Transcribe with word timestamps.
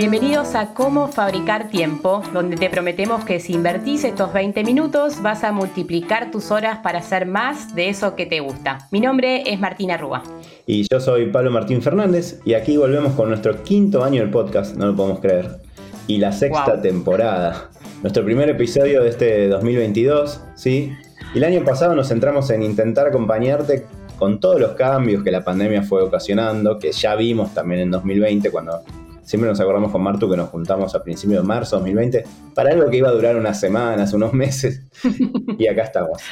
Bienvenidos 0.00 0.54
a 0.54 0.72
Cómo 0.72 1.08
Fabricar 1.08 1.68
Tiempo, 1.68 2.22
donde 2.32 2.56
te 2.56 2.70
prometemos 2.70 3.22
que 3.26 3.38
si 3.38 3.52
invertís 3.52 4.02
estos 4.04 4.32
20 4.32 4.64
minutos 4.64 5.20
vas 5.20 5.44
a 5.44 5.52
multiplicar 5.52 6.30
tus 6.30 6.50
horas 6.50 6.78
para 6.78 7.00
hacer 7.00 7.26
más 7.26 7.74
de 7.74 7.90
eso 7.90 8.16
que 8.16 8.24
te 8.24 8.40
gusta. 8.40 8.88
Mi 8.92 9.00
nombre 9.00 9.42
es 9.52 9.60
Martina 9.60 9.98
Rúa. 9.98 10.22
Y 10.64 10.86
yo 10.90 11.00
soy 11.00 11.26
Pablo 11.26 11.50
Martín 11.50 11.82
Fernández 11.82 12.40
y 12.46 12.54
aquí 12.54 12.78
volvemos 12.78 13.12
con 13.12 13.28
nuestro 13.28 13.62
quinto 13.62 14.02
año 14.02 14.22
del 14.22 14.30
podcast, 14.30 14.74
no 14.74 14.86
lo 14.86 14.96
podemos 14.96 15.20
creer. 15.20 15.58
Y 16.06 16.16
la 16.16 16.32
sexta 16.32 16.80
temporada. 16.80 17.68
Nuestro 18.00 18.24
primer 18.24 18.48
episodio 18.48 19.02
de 19.02 19.10
este 19.10 19.48
2022, 19.48 20.40
¿sí? 20.54 20.94
Y 21.34 21.36
el 21.36 21.44
año 21.44 21.62
pasado 21.62 21.94
nos 21.94 22.08
centramos 22.08 22.48
en 22.48 22.62
intentar 22.62 23.06
acompañarte 23.06 23.84
con 24.18 24.40
todos 24.40 24.58
los 24.58 24.72
cambios 24.72 25.22
que 25.22 25.30
la 25.30 25.44
pandemia 25.44 25.82
fue 25.82 26.00
ocasionando, 26.00 26.78
que 26.78 26.90
ya 26.90 27.14
vimos 27.16 27.52
también 27.52 27.82
en 27.82 27.90
2020 27.90 28.50
cuando 28.50 28.82
Siempre 29.22 29.48
nos 29.48 29.60
acordamos 29.60 29.92
con 29.92 30.02
Martu 30.02 30.28
que 30.28 30.36
nos 30.36 30.48
juntamos 30.48 30.94
a 30.94 31.02
principios 31.02 31.42
de 31.42 31.46
marzo 31.46 31.76
2020 31.76 32.24
para 32.54 32.70
algo 32.70 32.90
que 32.90 32.96
iba 32.96 33.08
a 33.08 33.12
durar 33.12 33.36
unas 33.36 33.60
semanas, 33.60 34.12
unos 34.12 34.32
meses. 34.32 34.82
y 35.58 35.66
acá 35.66 35.82
estamos. 35.82 36.22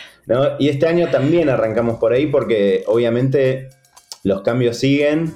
Y 0.59 0.69
este 0.69 0.87
año 0.87 1.09
también 1.11 1.49
arrancamos 1.49 1.99
por 1.99 2.13
ahí 2.13 2.27
porque 2.27 2.85
obviamente 2.87 3.71
los 4.25 4.43
cambios 4.43 4.77
siguen. 4.77 5.33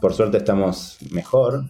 Por 0.00 0.12
suerte 0.12 0.36
estamos 0.38 0.98
mejor 1.10 1.64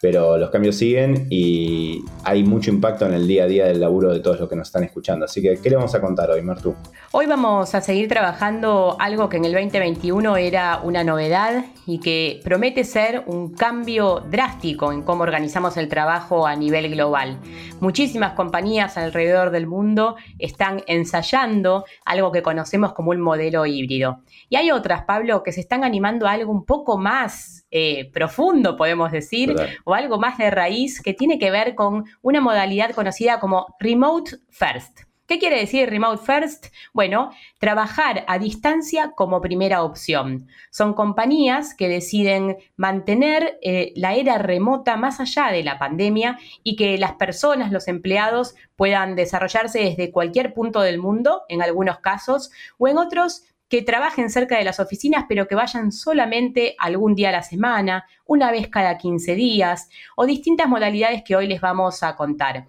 pero 0.00 0.38
los 0.38 0.50
cambios 0.50 0.76
siguen 0.76 1.26
y 1.28 2.02
hay 2.24 2.42
mucho 2.42 2.70
impacto 2.70 3.04
en 3.04 3.12
el 3.12 3.28
día 3.28 3.44
a 3.44 3.46
día 3.46 3.66
del 3.66 3.80
laburo 3.80 4.12
de 4.12 4.20
todos 4.20 4.40
los 4.40 4.48
que 4.48 4.56
nos 4.56 4.68
están 4.68 4.82
escuchando. 4.82 5.26
Así 5.26 5.42
que, 5.42 5.58
¿qué 5.62 5.68
le 5.68 5.76
vamos 5.76 5.94
a 5.94 6.00
contar 6.00 6.30
hoy, 6.30 6.40
Martu? 6.40 6.74
Hoy 7.12 7.26
vamos 7.26 7.74
a 7.74 7.82
seguir 7.82 8.08
trabajando 8.08 8.96
algo 8.98 9.28
que 9.28 9.36
en 9.36 9.44
el 9.44 9.52
2021 9.52 10.38
era 10.38 10.80
una 10.82 11.04
novedad 11.04 11.66
y 11.86 12.00
que 12.00 12.40
promete 12.42 12.84
ser 12.84 13.24
un 13.26 13.52
cambio 13.52 14.24
drástico 14.30 14.90
en 14.90 15.02
cómo 15.02 15.22
organizamos 15.22 15.76
el 15.76 15.88
trabajo 15.88 16.46
a 16.46 16.56
nivel 16.56 16.90
global. 16.90 17.38
Muchísimas 17.80 18.32
compañías 18.32 18.96
alrededor 18.96 19.50
del 19.50 19.66
mundo 19.66 20.16
están 20.38 20.82
ensayando 20.86 21.84
algo 22.06 22.32
que 22.32 22.42
conocemos 22.42 22.94
como 22.94 23.10
un 23.10 23.20
modelo 23.20 23.66
híbrido. 23.66 24.22
Y 24.48 24.56
hay 24.56 24.70
otras, 24.70 25.04
Pablo, 25.04 25.42
que 25.42 25.52
se 25.52 25.60
están 25.60 25.84
animando 25.84 26.26
a 26.26 26.32
algo 26.32 26.52
un 26.52 26.64
poco 26.64 26.96
más 26.96 27.59
eh, 27.70 28.10
profundo, 28.12 28.76
podemos 28.76 29.12
decir, 29.12 29.54
o 29.84 29.94
algo 29.94 30.18
más 30.18 30.38
de 30.38 30.50
raíz 30.50 31.00
que 31.00 31.14
tiene 31.14 31.38
que 31.38 31.50
ver 31.50 31.74
con 31.74 32.04
una 32.22 32.40
modalidad 32.40 32.90
conocida 32.90 33.40
como 33.40 33.76
Remote 33.78 34.38
First. 34.48 35.00
¿Qué 35.30 35.38
quiere 35.38 35.60
decir 35.60 35.88
Remote 35.88 36.24
First? 36.24 36.66
Bueno, 36.92 37.30
trabajar 37.60 38.24
a 38.26 38.40
distancia 38.40 39.12
como 39.14 39.40
primera 39.40 39.84
opción. 39.84 40.48
Son 40.72 40.92
compañías 40.92 41.72
que 41.72 41.88
deciden 41.88 42.56
mantener 42.74 43.56
eh, 43.62 43.92
la 43.94 44.14
era 44.14 44.38
remota 44.38 44.96
más 44.96 45.20
allá 45.20 45.52
de 45.52 45.62
la 45.62 45.78
pandemia 45.78 46.36
y 46.64 46.74
que 46.74 46.98
las 46.98 47.12
personas, 47.12 47.70
los 47.70 47.86
empleados, 47.86 48.56
puedan 48.74 49.14
desarrollarse 49.14 49.78
desde 49.78 50.10
cualquier 50.10 50.52
punto 50.52 50.80
del 50.80 50.98
mundo, 50.98 51.42
en 51.48 51.62
algunos 51.62 52.00
casos, 52.00 52.50
o 52.78 52.88
en 52.88 52.98
otros 52.98 53.44
que 53.70 53.82
trabajen 53.82 54.30
cerca 54.30 54.58
de 54.58 54.64
las 54.64 54.80
oficinas, 54.80 55.26
pero 55.28 55.46
que 55.46 55.54
vayan 55.54 55.92
solamente 55.92 56.74
algún 56.76 57.14
día 57.14 57.28
a 57.28 57.32
la 57.32 57.42
semana, 57.42 58.04
una 58.26 58.50
vez 58.50 58.68
cada 58.68 58.98
15 58.98 59.36
días, 59.36 59.88
o 60.16 60.26
distintas 60.26 60.68
modalidades 60.68 61.22
que 61.24 61.36
hoy 61.36 61.46
les 61.46 61.60
vamos 61.60 62.02
a 62.02 62.16
contar. 62.16 62.66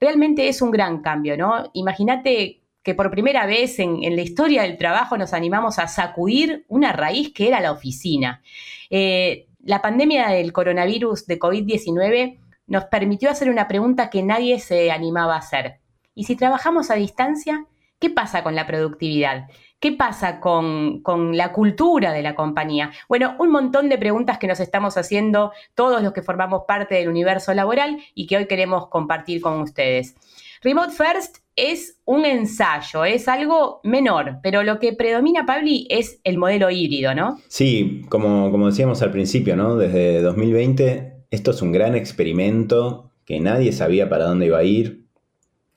Realmente 0.00 0.48
es 0.48 0.60
un 0.60 0.72
gran 0.72 1.02
cambio, 1.02 1.36
¿no? 1.36 1.70
Imagínate 1.72 2.62
que 2.82 2.96
por 2.96 3.12
primera 3.12 3.46
vez 3.46 3.78
en, 3.78 4.00
la 4.00 4.22
historia 4.22 4.62
del 4.62 4.76
trabajo 4.76 5.16
nos 5.16 5.34
animamos 5.34 5.78
a 5.78 5.86
sacudir 5.86 6.64
una 6.66 6.92
raíz 6.92 7.32
que 7.32 7.46
era 7.46 7.60
la 7.60 7.70
oficina. 7.70 8.42
Eh, 8.90 9.46
la 9.62 9.80
pandemia 9.80 10.30
del 10.30 10.52
coronavirus 10.52 11.26
de 11.26 11.38
COVID-19 11.38 12.38
nos 12.66 12.84
permitió 12.86 13.30
hacer 13.30 13.50
una 13.50 13.68
pregunta 13.68 14.10
que 14.10 14.24
nadie 14.24 14.58
se 14.58 14.90
animaba 14.90 15.36
a 15.36 15.38
hacer. 15.38 15.78
¿Y 16.12 16.24
si 16.24 16.34
trabajamos 16.34 16.90
a 16.90 16.96
distancia? 16.96 17.66
¿Qué 18.00 18.10
pasa 18.10 18.42
con 18.42 18.56
la 18.56 18.66
productividad? 18.66 19.48
¿Qué 19.80 19.92
pasa 19.92 20.40
con, 20.40 21.00
la 21.34 21.52
cultura 21.52 22.12
de 22.12 22.22
la 22.22 22.34
compañía? 22.34 22.90
Bueno, 23.08 23.34
un 23.38 23.50
montón 23.50 23.88
de 23.88 23.96
preguntas 23.96 24.36
que 24.36 24.46
nos 24.46 24.60
estamos 24.60 24.98
haciendo 24.98 25.52
todos 25.74 26.02
los 26.02 26.12
que 26.12 26.20
formamos 26.20 26.64
parte 26.68 26.96
del 26.96 27.08
universo 27.08 27.54
laboral 27.54 27.98
y 28.14 28.26
que 28.26 28.36
hoy 28.36 28.46
queremos 28.46 28.88
compartir 28.88 29.40
con 29.40 29.60
ustedes. 29.60 30.14
Remote 30.62 30.92
First 30.92 31.38
es 31.56 31.98
un 32.04 32.26
ensayo, 32.26 33.06
es 33.06 33.26
algo 33.26 33.80
menor, 33.82 34.40
pero 34.42 34.62
lo 34.62 34.78
que 34.78 34.92
predomina, 34.92 35.46
Pabli, 35.46 35.86
es 35.88 36.20
el 36.24 36.36
modelo 36.36 36.70
híbrido, 36.70 37.14
¿no? 37.14 37.38
Sí, 37.48 38.02
como, 38.10 38.50
como 38.50 38.66
decíamos 38.66 39.00
al 39.00 39.10
principio, 39.10 39.56
¿no? 39.56 39.76
Desde 39.76 40.20
2020, 40.20 41.24
esto 41.30 41.52
es 41.52 41.62
un 41.62 41.72
gran 41.72 41.94
experimento 41.94 43.12
que 43.24 43.40
nadie 43.40 43.72
sabía 43.72 44.10
para 44.10 44.26
dónde 44.26 44.44
iba 44.44 44.58
a 44.58 44.64
ir. 44.64 45.06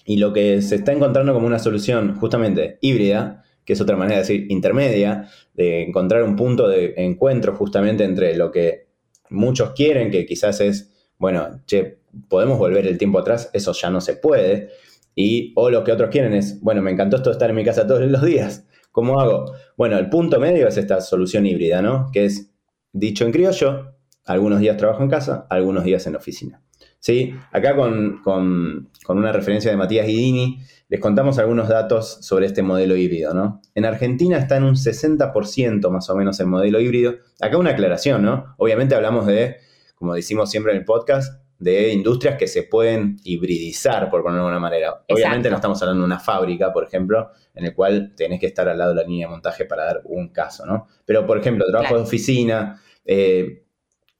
Y 0.06 0.18
lo 0.18 0.34
que 0.34 0.62
se 0.62 0.76
está 0.76 0.92
encontrando 0.92 1.34
como 1.34 1.48
una 1.48 1.60
solución 1.60 2.18
justamente 2.20 2.78
híbrida 2.82 3.44
que 3.66 3.74
es 3.74 3.82
otra 3.82 3.96
manera 3.96 4.18
de 4.18 4.22
decir 4.22 4.46
intermedia, 4.50 5.30
de 5.54 5.84
encontrar 5.84 6.24
un 6.24 6.36
punto 6.36 6.68
de 6.68 6.94
encuentro 6.98 7.56
justamente 7.56 8.04
entre 8.04 8.36
lo 8.36 8.52
que 8.52 8.88
muchos 9.30 9.72
quieren, 9.72 10.12
que 10.12 10.26
quizás 10.26 10.62
es, 10.62 10.94
bueno, 11.18 11.62
che, 11.66 12.00
podemos 12.28 12.58
volver 12.58 12.88
el 12.88 12.98
tiempo 12.98 13.20
atrás, 13.20 13.50
eso 13.54 13.74
ya 13.74 13.90
no 13.90 14.02
se 14.02 14.16
puede, 14.16 14.70
y 15.16 15.54
o 15.56 15.70
lo 15.70 15.84
que 15.84 15.92
otros 15.92 16.10
quieren 16.10 16.34
es, 16.34 16.60
bueno, 16.62 16.82
me 16.82 16.92
encantó 16.92 17.18
esto 17.18 17.30
de 17.30 17.34
estar 17.34 17.50
en 17.50 17.56
mi 17.56 17.64
casa 17.64 17.88
todos 17.88 18.02
los 18.02 18.24
días, 18.24 18.68
¿cómo 18.92 19.20
hago? 19.20 19.54
Bueno, 19.78 19.98
el 19.98 20.10
punto 20.10 20.40
medio 20.40 20.68
es 20.68 20.78
esta 20.78 21.02
solución 21.02 21.46
híbrida, 21.46 21.82
¿no? 21.82 22.10
Que 22.12 22.26
es, 22.26 22.52
dicho 22.92 23.26
en 23.26 23.32
criollo, 23.32 23.96
algunos 24.26 24.60
días 24.60 24.78
trabajo 24.78 25.04
en 25.04 25.10
casa, 25.10 25.48
algunos 25.50 25.84
días 25.84 26.06
en 26.08 26.16
oficina. 26.16 26.62
¿Sí? 27.04 27.36
Acá 27.52 27.76
con, 27.76 28.22
con, 28.24 28.90
con 29.04 29.18
una 29.18 29.34
referencia 29.34 29.70
de 29.70 29.76
Matías 29.76 30.08
Guidini, 30.08 30.62
les 30.88 31.02
contamos 31.02 31.38
algunos 31.38 31.68
datos 31.68 32.20
sobre 32.22 32.46
este 32.46 32.64
modelo 32.64 32.96
híbrido, 32.96 33.34
¿no? 33.34 33.60
En 33.76 33.84
Argentina 33.84 34.38
está 34.38 34.56
en 34.56 34.64
un 34.64 34.76
60% 34.76 35.90
más 35.90 36.10
o 36.10 36.16
menos 36.16 36.40
el 36.40 36.48
modelo 36.48 36.80
híbrido. 36.80 37.16
Acá 37.42 37.58
una 37.58 37.72
aclaración, 37.72 38.22
¿no? 38.24 38.56
Obviamente 38.58 38.96
hablamos 38.96 39.26
de, 39.26 39.58
como 39.96 40.14
decimos 40.14 40.50
siempre 40.50 40.72
en 40.72 40.78
el 40.78 40.86
podcast, 40.86 41.44
de 41.60 41.92
industrias 41.92 42.38
que 42.38 42.48
se 42.48 42.64
pueden 42.64 43.18
hibridizar, 43.26 44.10
por 44.10 44.24
ponerlo 44.24 44.46
de 44.46 44.52
alguna 44.52 44.62
manera. 44.62 45.04
Obviamente 45.10 45.50
no 45.50 45.58
estamos 45.58 45.82
hablando 45.82 46.04
de 46.04 46.06
una 46.06 46.20
fábrica, 46.22 46.72
por 46.72 46.86
ejemplo, 46.86 47.32
en 47.54 47.66
el 47.66 47.76
cual 47.76 48.14
tenés 48.16 48.40
que 48.40 48.46
estar 48.46 48.70
al 48.70 48.78
lado 48.78 48.92
de 48.92 49.02
la 49.02 49.04
línea 49.04 49.28
de 49.28 49.32
montaje 49.32 49.66
para 49.66 49.84
dar 49.84 50.04
un 50.06 50.30
caso, 50.30 50.66
¿no? 50.66 50.88
Pero, 51.04 51.28
por 51.28 51.38
ejemplo, 51.38 51.66
trabajo 51.66 51.98
de 51.98 52.04
oficina, 52.04 52.82
eh, 53.04 53.63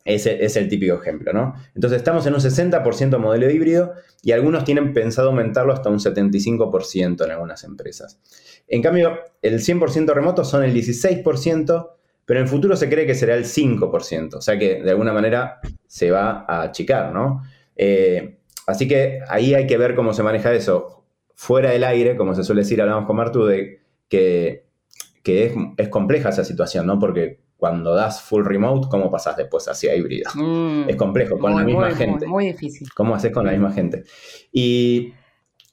ese 0.06 0.44
es 0.44 0.58
el 0.58 0.68
típico 0.68 0.96
ejemplo, 0.96 1.32
¿no? 1.32 1.56
Entonces 1.76 1.98
estamos 1.98 2.26
en 2.26 2.34
un 2.34 2.40
60% 2.42 3.18
modelo 3.20 3.50
híbrido 3.50 3.94
y 4.22 4.34
algunos 4.34 4.66
tienen 4.66 4.94
pensado 4.94 5.30
aumentarlo 5.30 5.72
hasta 5.72 5.90
un 5.90 6.00
75% 6.00 7.24
en 7.24 7.32
algunas 7.32 7.64
empresas. 7.64 8.20
En 8.68 8.82
cambio, 8.82 9.20
el 9.42 9.60
100% 9.60 10.14
remoto 10.14 10.44
son 10.44 10.64
el 10.64 10.74
16%, 10.74 11.90
pero 12.26 12.40
en 12.40 12.44
el 12.44 12.50
futuro 12.50 12.76
se 12.76 12.90
cree 12.90 13.06
que 13.06 13.16
será 13.16 13.36
el 13.36 13.46
5%, 13.46 14.36
o 14.36 14.42
sea 14.42 14.58
que 14.58 14.82
de 14.82 14.90
alguna 14.92 15.14
manera 15.14 15.60
se 15.88 16.12
va 16.12 16.46
a 16.48 16.64
achicar, 16.64 17.14
¿no? 17.14 17.44
Eh, 17.76 18.40
así 18.68 18.88
que 18.88 19.20
ahí 19.30 19.54
hay 19.54 19.68
que 19.68 19.78
ver 19.78 19.96
cómo 19.96 20.14
se 20.14 20.24
maneja 20.24 20.54
eso. 20.54 21.06
Fuera 21.36 21.72
del 21.72 21.84
aire, 21.84 22.16
como 22.16 22.36
se 22.36 22.44
suele 22.44 22.62
decir, 22.62 22.82
hablamos 22.82 23.06
con 23.06 23.16
Martu, 23.16 23.46
de 23.46 23.82
que, 24.08 24.66
es, 25.26 25.54
es 25.78 25.88
compleja 25.90 26.30
esa 26.30 26.44
situación, 26.44 26.86
¿no? 26.88 27.00
Porque 27.00 27.43
cuando 27.64 27.96
das 27.96 28.22
full 28.22 28.44
remote, 28.44 28.90
¿cómo 28.92 29.10
pasas 29.10 29.38
después 29.38 29.70
hacia 29.70 29.96
híbrido? 29.96 30.30
Mm, 30.36 30.90
es 30.90 30.98
complejo, 30.98 31.40
con 31.40 31.56
la 31.56 31.64
misma 31.64 31.92
gente. 31.92 32.28
Muy, 32.28 32.48
difícil. 32.48 32.90
¿Cómo 32.94 33.16
haces 33.16 33.32
con 33.32 33.46
la 33.46 33.54
misma 33.54 33.72
gente? 33.72 34.04
Y 34.52 35.14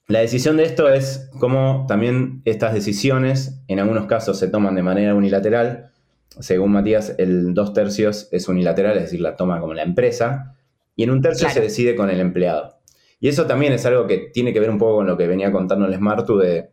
la 0.06 0.20
decisión 0.20 0.56
de 0.56 0.62
esto 0.62 0.88
es 0.88 1.28
cómo 1.40 1.86
también 1.88 2.42
estas 2.44 2.74
decisiones, 2.74 3.60
en 3.66 3.80
algunos 3.80 4.06
casos, 4.06 4.38
se 4.38 4.46
toman 4.46 4.76
de 4.76 4.84
manera 4.84 5.16
unilateral. 5.16 5.90
Según 6.38 6.70
Matías, 6.70 7.16
el 7.18 7.54
dos 7.54 7.72
tercios 7.72 8.28
es 8.30 8.46
unilateral, 8.46 8.96
es 8.96 9.02
decir, 9.02 9.20
la 9.20 9.34
toma 9.34 9.58
como 9.58 9.74
la 9.74 9.82
empresa, 9.82 10.54
y 10.94 11.02
en 11.02 11.10
un 11.10 11.20
tercio 11.20 11.50
se 11.50 11.60
decide 11.60 11.96
con 11.96 12.08
el 12.08 12.20
empleado. 12.20 12.78
Y 13.18 13.26
eso 13.26 13.46
también 13.46 13.72
es 13.72 13.84
algo 13.84 14.06
que 14.06 14.30
tiene 14.32 14.52
que 14.52 14.60
ver 14.60 14.70
un 14.70 14.78
poco 14.78 14.98
con 14.98 15.08
lo 15.08 15.16
que 15.16 15.26
venía 15.26 15.50
contándoles 15.50 15.98
Martu 15.98 16.38
de, 16.38 16.70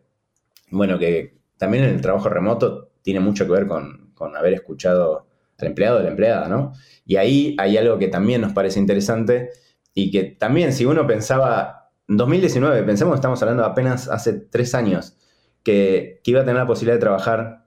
bueno, 0.70 1.00
que 1.00 1.40
también 1.58 1.86
el 1.86 2.02
trabajo 2.02 2.30
remoto 2.30 2.92
tiene 3.02 3.20
mucho 3.20 3.48
que 3.48 3.54
ver 3.54 3.66
con, 3.66 4.07
con 4.18 4.36
haber 4.36 4.54
escuchado 4.54 5.28
al 5.60 5.68
empleado 5.68 6.00
o 6.00 6.04
la 6.04 6.10
empleada, 6.10 6.48
¿no? 6.48 6.74
Y 7.06 7.16
ahí 7.16 7.56
hay 7.60 7.78
algo 7.78 7.98
que 7.98 8.08
también 8.08 8.42
nos 8.42 8.54
parece 8.54 8.80
interesante 8.80 9.50
y 9.94 10.12
que 10.12 10.24
también 10.24 10.74
si 10.74 10.86
uno 10.86 11.08
pensaba, 11.08 11.90
en 12.08 12.18
2019, 12.18 12.84
pensemos 12.84 13.14
que 13.14 13.18
estamos 13.18 13.42
hablando 13.42 13.66
apenas 13.66 14.08
hace 14.10 14.34
tres 14.34 14.76
años, 14.76 15.18
que, 15.64 16.22
iba 16.26 16.42
a 16.42 16.46
tener 16.46 16.58
la 16.58 16.68
posibilidad 16.68 16.96
de 16.96 17.02
trabajar 17.02 17.66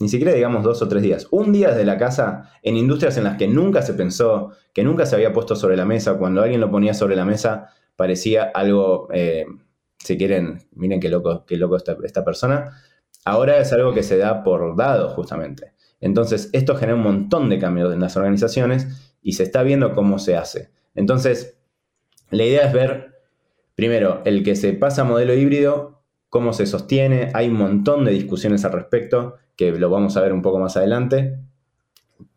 ni 0.00 0.08
siquiera 0.08 0.32
digamos 0.32 0.62
dos 0.62 0.80
o 0.80 0.88
tres 0.88 1.02
días, 1.02 1.26
un 1.32 1.52
día 1.52 1.70
desde 1.70 1.84
la 1.84 1.98
casa, 1.98 2.52
en 2.62 2.76
industrias 2.76 3.16
en 3.16 3.24
las 3.24 3.36
que 3.36 3.48
nunca 3.48 3.82
se 3.82 3.94
pensó, 3.94 4.52
que 4.72 4.84
nunca 4.84 5.06
se 5.06 5.16
había 5.16 5.32
puesto 5.32 5.56
sobre 5.56 5.76
la 5.76 5.84
mesa, 5.84 6.18
cuando 6.18 6.42
alguien 6.42 6.60
lo 6.60 6.70
ponía 6.70 6.94
sobre 6.94 7.16
la 7.16 7.24
mesa, 7.24 7.70
parecía 7.96 8.44
algo, 8.44 9.08
eh, 9.12 9.44
si 9.98 10.16
quieren, 10.16 10.68
miren 10.72 11.00
qué 11.00 11.08
loco, 11.08 11.44
qué 11.46 11.56
loco 11.56 11.76
esta, 11.76 11.96
esta 12.04 12.24
persona, 12.24 12.80
ahora 13.24 13.58
es 13.58 13.72
algo 13.72 13.92
que 13.92 14.02
se 14.02 14.16
da 14.16 14.42
por 14.42 14.76
dado 14.76 15.10
justamente. 15.10 15.72
Entonces, 16.00 16.50
esto 16.52 16.76
genera 16.76 16.96
un 16.96 17.02
montón 17.02 17.48
de 17.48 17.58
cambios 17.58 17.92
en 17.92 18.00
las 18.00 18.16
organizaciones 18.16 19.14
y 19.22 19.32
se 19.32 19.42
está 19.42 19.62
viendo 19.62 19.94
cómo 19.94 20.18
se 20.18 20.36
hace. 20.36 20.70
Entonces, 20.94 21.58
la 22.30 22.44
idea 22.44 22.66
es 22.66 22.72
ver, 22.72 23.22
primero, 23.74 24.22
el 24.24 24.42
que 24.44 24.54
se 24.54 24.72
pasa 24.74 25.02
a 25.02 25.04
modelo 25.04 25.34
híbrido, 25.34 26.02
cómo 26.28 26.52
se 26.52 26.66
sostiene, 26.66 27.30
hay 27.34 27.48
un 27.48 27.54
montón 27.54 28.04
de 28.04 28.12
discusiones 28.12 28.64
al 28.64 28.72
respecto, 28.72 29.36
que 29.56 29.72
lo 29.72 29.90
vamos 29.90 30.16
a 30.16 30.20
ver 30.20 30.32
un 30.32 30.42
poco 30.42 30.58
más 30.58 30.76
adelante, 30.76 31.38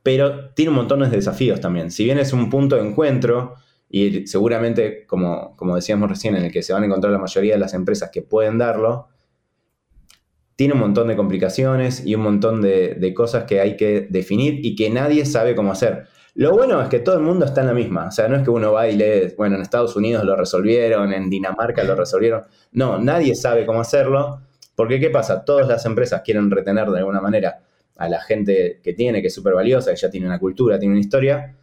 pero 0.04 0.50
tiene 0.54 0.70
un 0.70 0.78
montón 0.78 1.02
de 1.02 1.10
desafíos 1.10 1.60
también. 1.60 1.92
Si 1.92 2.04
bien 2.04 2.18
es 2.18 2.34
un 2.34 2.50
punto 2.50 2.76
de 2.76 2.88
encuentro, 2.88 3.56
y 3.90 4.26
seguramente, 4.26 5.06
como, 5.06 5.56
como 5.58 5.76
decíamos 5.76 6.10
recién, 6.10 6.36
en 6.36 6.46
el 6.46 6.52
que 6.52 6.64
se 6.64 6.74
van 6.74 6.84
a 6.84 6.86
encontrar 6.86 7.12
la 7.12 7.20
mayoría 7.20 7.54
de 7.54 7.60
las 7.60 7.74
empresas 7.74 8.10
que 8.12 8.22
pueden 8.22 8.58
darlo, 8.58 9.10
tiene 10.62 10.76
un 10.76 10.80
montón 10.80 11.08
de 11.08 11.16
complicaciones 11.16 12.06
y 12.06 12.14
un 12.14 12.22
montón 12.22 12.62
de, 12.62 13.14
cosas 13.16 13.46
que 13.46 13.60
hay 13.60 13.76
que 13.76 14.06
definir 14.12 14.64
y 14.64 14.76
que 14.76 14.92
nadie 14.92 15.26
sabe 15.26 15.56
cómo 15.56 15.72
hacer. 15.72 16.06
Lo 16.36 16.52
bueno 16.52 16.80
es 16.84 16.88
que 16.88 17.00
todo 17.00 17.16
el 17.16 17.24
mundo 17.24 17.46
está 17.46 17.62
en 17.62 17.68
la 17.68 17.74
misma. 17.74 18.10
O 18.10 18.12
sea, 18.12 18.28
no 18.28 18.36
es 18.36 18.44
que 18.44 18.52
uno 18.52 18.72
va 18.72 18.88
y 18.88 18.96
lee, 18.96 19.34
bueno, 19.36 19.56
en 19.56 19.64
Estados 19.64 19.96
Unidos 19.96 20.24
lo 20.24 20.36
resolvieron, 20.36 21.14
en 21.14 21.32
Dinamarca 21.32 21.84
lo 21.84 21.96
resolvieron. 21.96 22.44
No, 22.74 23.00
nadie 23.00 23.34
sabe 23.34 23.66
cómo 23.66 23.82
hacerlo. 23.82 24.42
Porque, 24.76 25.00
¿qué 25.00 25.10
pasa? 25.10 25.44
Todas 25.44 25.68
las 25.68 25.84
empresas 25.88 26.22
quieren 26.24 26.52
retener 26.52 26.92
de 26.92 27.00
alguna 27.00 27.22
manera 27.22 27.64
a 27.98 28.08
la 28.08 28.22
gente 28.22 28.82
que 28.84 28.94
tiene, 28.94 29.20
que 29.22 29.30
es 29.30 29.34
súper 29.34 29.56
valiosa, 29.56 29.90
que 29.90 29.98
ya 29.98 30.12
tiene 30.12 30.28
una 30.28 30.38
cultura, 30.38 30.78
tiene 30.78 30.94
una 30.94 31.02
historia, 31.02 31.56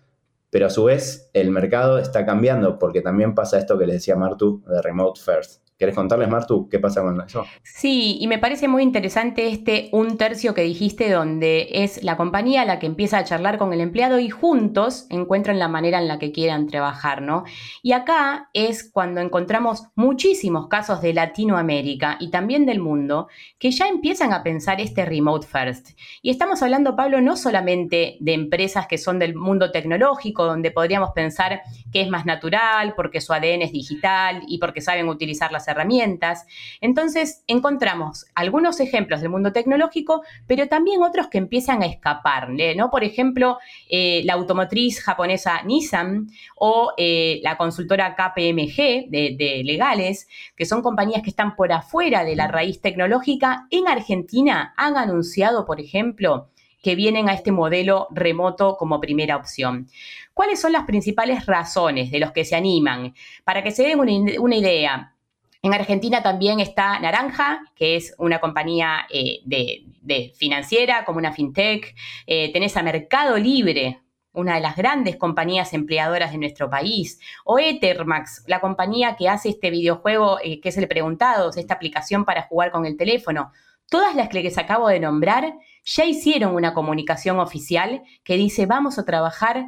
pero 0.50 0.66
a 0.66 0.70
su 0.70 0.82
vez 0.82 1.30
el 1.34 1.52
mercado 1.52 1.98
está 1.98 2.26
cambiando 2.26 2.80
porque 2.80 3.00
también 3.00 3.36
pasa 3.36 3.58
esto 3.58 3.78
que 3.78 3.86
les 3.86 3.94
decía 3.94 4.16
Martu 4.16 4.64
de 4.66 4.82
Remote 4.82 5.20
First. 5.20 5.67
¿Querés 5.78 5.94
contarles, 5.94 6.28
Martu, 6.28 6.68
qué 6.68 6.80
pasa 6.80 7.02
con 7.02 7.20
eso? 7.20 7.44
Sí, 7.62 8.18
y 8.20 8.26
me 8.26 8.40
parece 8.40 8.66
muy 8.66 8.82
interesante 8.82 9.46
este 9.46 9.90
un 9.92 10.16
tercio 10.16 10.52
que 10.52 10.62
dijiste, 10.62 11.08
donde 11.08 11.68
es 11.70 12.02
la 12.02 12.16
compañía 12.16 12.64
la 12.64 12.80
que 12.80 12.86
empieza 12.86 13.18
a 13.18 13.24
charlar 13.24 13.58
con 13.58 13.72
el 13.72 13.80
empleado 13.80 14.18
y 14.18 14.28
juntos 14.28 15.06
encuentran 15.08 15.60
la 15.60 15.68
manera 15.68 16.00
en 16.00 16.08
la 16.08 16.18
que 16.18 16.32
quieran 16.32 16.66
trabajar, 16.66 17.22
¿no? 17.22 17.44
Y 17.80 17.92
acá 17.92 18.50
es 18.54 18.90
cuando 18.90 19.20
encontramos 19.20 19.84
muchísimos 19.94 20.66
casos 20.66 21.00
de 21.00 21.14
Latinoamérica 21.14 22.16
y 22.18 22.32
también 22.32 22.66
del 22.66 22.80
mundo 22.80 23.28
que 23.60 23.70
ya 23.70 23.86
empiezan 23.86 24.32
a 24.32 24.42
pensar 24.42 24.80
este 24.80 25.04
remote 25.04 25.46
first. 25.46 25.90
Y 26.22 26.30
estamos 26.30 26.60
hablando, 26.60 26.96
Pablo, 26.96 27.20
no 27.20 27.36
solamente 27.36 28.16
de 28.18 28.34
empresas 28.34 28.88
que 28.88 28.98
son 28.98 29.20
del 29.20 29.36
mundo 29.36 29.70
tecnológico, 29.70 30.44
donde 30.44 30.72
podríamos 30.72 31.10
pensar 31.12 31.62
que 31.92 32.00
es 32.00 32.10
más 32.10 32.26
natural 32.26 32.94
porque 32.96 33.20
su 33.20 33.32
ADN 33.32 33.62
es 33.62 33.70
digital 33.70 34.42
y 34.48 34.58
porque 34.58 34.80
saben 34.80 35.08
utilizar 35.08 35.52
las 35.52 35.67
herramientas. 35.68 36.46
Entonces, 36.80 37.44
encontramos 37.46 38.26
algunos 38.34 38.80
ejemplos 38.80 39.20
del 39.20 39.30
mundo 39.30 39.52
tecnológico, 39.52 40.22
pero 40.46 40.68
también 40.68 41.02
otros 41.02 41.28
que 41.28 41.38
empiezan 41.38 41.82
a 41.82 41.86
escapar, 41.86 42.50
¿no? 42.76 42.90
Por 42.90 43.04
ejemplo, 43.04 43.58
eh, 43.88 44.22
la 44.24 44.34
automotriz 44.34 45.02
japonesa 45.02 45.62
Nissan 45.62 46.28
o 46.56 46.92
eh, 46.96 47.40
la 47.42 47.56
consultora 47.56 48.14
KPMG 48.14 49.10
de, 49.10 49.62
legales, 49.64 50.28
que 50.56 50.66
son 50.66 50.82
compañías 50.82 51.22
que 51.22 51.30
están 51.30 51.56
por 51.56 51.72
afuera 51.72 52.24
de 52.24 52.36
la 52.36 52.48
raíz 52.48 52.80
tecnológica, 52.80 53.66
en 53.70 53.88
Argentina 53.88 54.74
han 54.76 54.96
anunciado, 54.96 55.66
por 55.66 55.80
ejemplo, 55.80 56.50
que 56.82 56.94
vienen 56.94 57.28
a 57.28 57.34
este 57.34 57.52
modelo 57.52 58.06
remoto 58.10 58.76
como 58.76 59.00
primera 59.00 59.36
opción. 59.36 59.88
¿Cuáles 60.32 60.60
son 60.60 60.72
las 60.72 60.84
principales 60.84 61.46
razones 61.46 62.10
de 62.10 62.20
los 62.20 62.32
que 62.32 62.44
se 62.44 62.54
animan? 62.54 63.14
Para 63.44 63.62
que 63.62 63.72
se 63.72 63.82
den 63.82 63.98
una 63.98 64.56
idea, 64.56 65.14
en 65.62 65.74
Argentina 65.74 66.22
también 66.22 66.60
está 66.60 67.00
Naranja, 67.00 67.60
que 67.74 67.96
es 67.96 68.14
una 68.18 68.38
compañía 68.38 69.06
eh, 69.10 69.40
de, 69.44 70.32
financiera, 70.36 71.04
como 71.04 71.18
una 71.18 71.32
fintech. 71.32 71.94
Eh, 72.26 72.52
tenés 72.52 72.76
a 72.76 72.82
Mercado 72.82 73.36
Libre, 73.36 74.00
una 74.32 74.54
de 74.54 74.60
las 74.60 74.76
grandes 74.76 75.16
compañías 75.16 75.74
empleadoras 75.74 76.30
de 76.30 76.38
nuestro 76.38 76.70
país. 76.70 77.18
O 77.44 77.58
Ethermax, 77.58 78.44
la 78.46 78.60
compañía 78.60 79.16
que 79.16 79.28
hace 79.28 79.48
este 79.48 79.70
videojuego 79.70 80.38
eh, 80.42 80.60
que 80.60 80.68
es 80.68 80.76
el 80.76 80.86
Preguntados, 80.86 81.56
esta 81.56 81.74
aplicación 81.74 82.24
para 82.24 82.42
jugar 82.42 82.70
con 82.70 82.86
el 82.86 82.96
teléfono. 82.96 83.50
Todas 83.90 84.14
las 84.14 84.28
que 84.28 84.42
les 84.42 84.58
acabo 84.58 84.88
de 84.88 85.00
nombrar 85.00 85.54
ya 85.84 86.04
hicieron 86.04 86.54
una 86.54 86.72
comunicación 86.72 87.40
oficial 87.40 88.02
que 88.22 88.36
dice 88.36 88.66
vamos 88.66 88.98
a 88.98 89.04
trabajar 89.04 89.66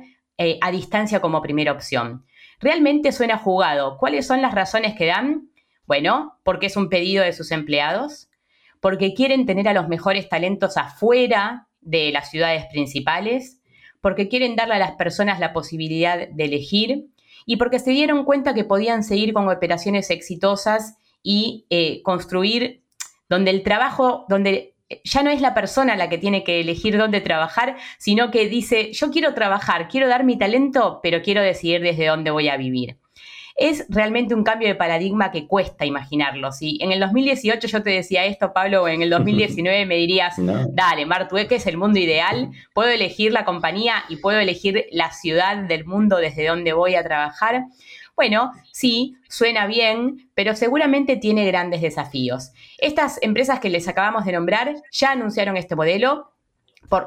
a 0.63 0.71
distancia 0.71 1.21
como 1.21 1.43
primera 1.43 1.73
opción. 1.73 2.25
Realmente 2.61 3.13
suena 3.13 3.37
jugado. 3.37 3.99
¿Cuáles 3.99 4.27
son 4.27 4.41
las 4.41 4.55
razones 4.55 4.95
que 4.95 5.05
dan? 5.05 5.51
Bueno, 5.91 6.39
porque 6.45 6.67
es 6.67 6.77
un 6.77 6.89
pedido 6.89 7.25
de 7.25 7.33
sus 7.33 7.51
empleados, 7.51 8.29
porque 8.79 9.13
quieren 9.13 9.45
tener 9.45 9.67
a 9.67 9.73
los 9.73 9.89
mejores 9.89 10.29
talentos 10.29 10.77
afuera 10.77 11.67
de 11.81 12.13
las 12.13 12.31
ciudades 12.31 12.67
principales, 12.67 13.61
porque 14.01 14.29
quieren 14.29 14.55
darle 14.55 14.75
a 14.75 14.79
las 14.79 14.93
personas 14.93 15.41
la 15.41 15.53
posibilidad 15.53 16.29
de 16.29 16.45
elegir 16.45 17.07
y 17.45 17.57
porque 17.57 17.81
se 17.81 17.91
dieron 17.91 18.25
cuenta 18.25 18.55
que 18.55 18.63
podían 18.63 19.03
seguir 19.03 19.33
con 19.33 19.49
operaciones 19.49 20.11
exitosas 20.11 20.95
y 21.25 21.67
eh, 21.71 22.03
construir 22.03 22.85
donde 23.29 23.51
el 23.51 23.65
trabajo, 23.65 24.27
donde 24.29 24.77
ya 25.03 25.25
no 25.25 25.31
es 25.31 25.41
la 25.41 25.55
persona 25.55 25.97
la 25.97 26.09
que 26.09 26.19
tiene 26.19 26.45
que 26.45 26.61
elegir 26.61 26.99
dónde 26.99 27.21
trabajar, 27.21 27.77
sino 27.99 28.31
que 28.31 28.49
dice, 28.49 28.93
yo 28.93 29.11
quiero 29.11 29.35
trabajar, 29.35 29.89
quiero 29.89 30.07
dar 30.07 30.23
mi 30.23 30.39
talento, 30.39 31.01
pero 31.03 31.21
quiero 31.21 31.43
decidir 31.43 31.81
desde 31.81 32.07
dónde 32.07 32.31
voy 32.31 32.49
a 32.49 32.57
vivir 32.57 33.00
es 33.61 33.85
realmente 33.91 34.35
un 34.35 34.43
cambio 34.43 34.69
de 34.69 34.75
paradigma 34.75 35.31
que 35.31 35.47
cuesta 35.47 35.85
imaginarlo. 35.85 36.51
Si 36.51 36.79
en 36.81 36.93
el 36.93 37.01
2018 37.01 37.69
yo 37.69 37.83
te 37.83 37.91
decía 37.91 38.25
esto, 38.25 38.55
Pablo, 38.55 38.85
o 38.85 38.89
en 38.89 39.03
el 39.03 39.11
2019 39.11 39.85
me 39.85 39.97
dirías, 39.97 40.37
dale, 40.73 41.05
Martueque 41.05 41.57
es 41.57 41.67
el 41.67 41.77
mundo 41.77 41.99
ideal, 41.99 42.51
puedo 42.73 42.89
elegir 42.89 43.33
la 43.33 43.45
compañía 43.45 44.03
y 44.09 44.17
puedo 44.17 44.39
elegir 44.39 44.87
la 44.93 45.13
ciudad 45.13 45.59
del 45.59 45.85
mundo 45.85 46.17
desde 46.17 46.47
donde 46.47 46.73
voy 46.73 46.95
a 46.95 47.05
trabajar. 47.05 47.67
Bueno, 48.17 48.53
sí, 48.73 49.17
suena 49.29 49.67
bien, 49.67 50.31
pero 50.35 50.57
seguramente 50.57 51.17
tiene 51.17 51.47
grandes 51.47 51.83
desafíos. 51.83 52.53
Estas 52.79 53.19
empresas 53.21 53.61
que 53.61 53.69
les 53.69 53.89
acabamos 53.89 54.25
de 54.25 54.33
nombrar 54.33 54.75
ya 54.91 55.13
anunciaron 55.13 55.59
este 55.59 55.77
modelo, 55.77 56.30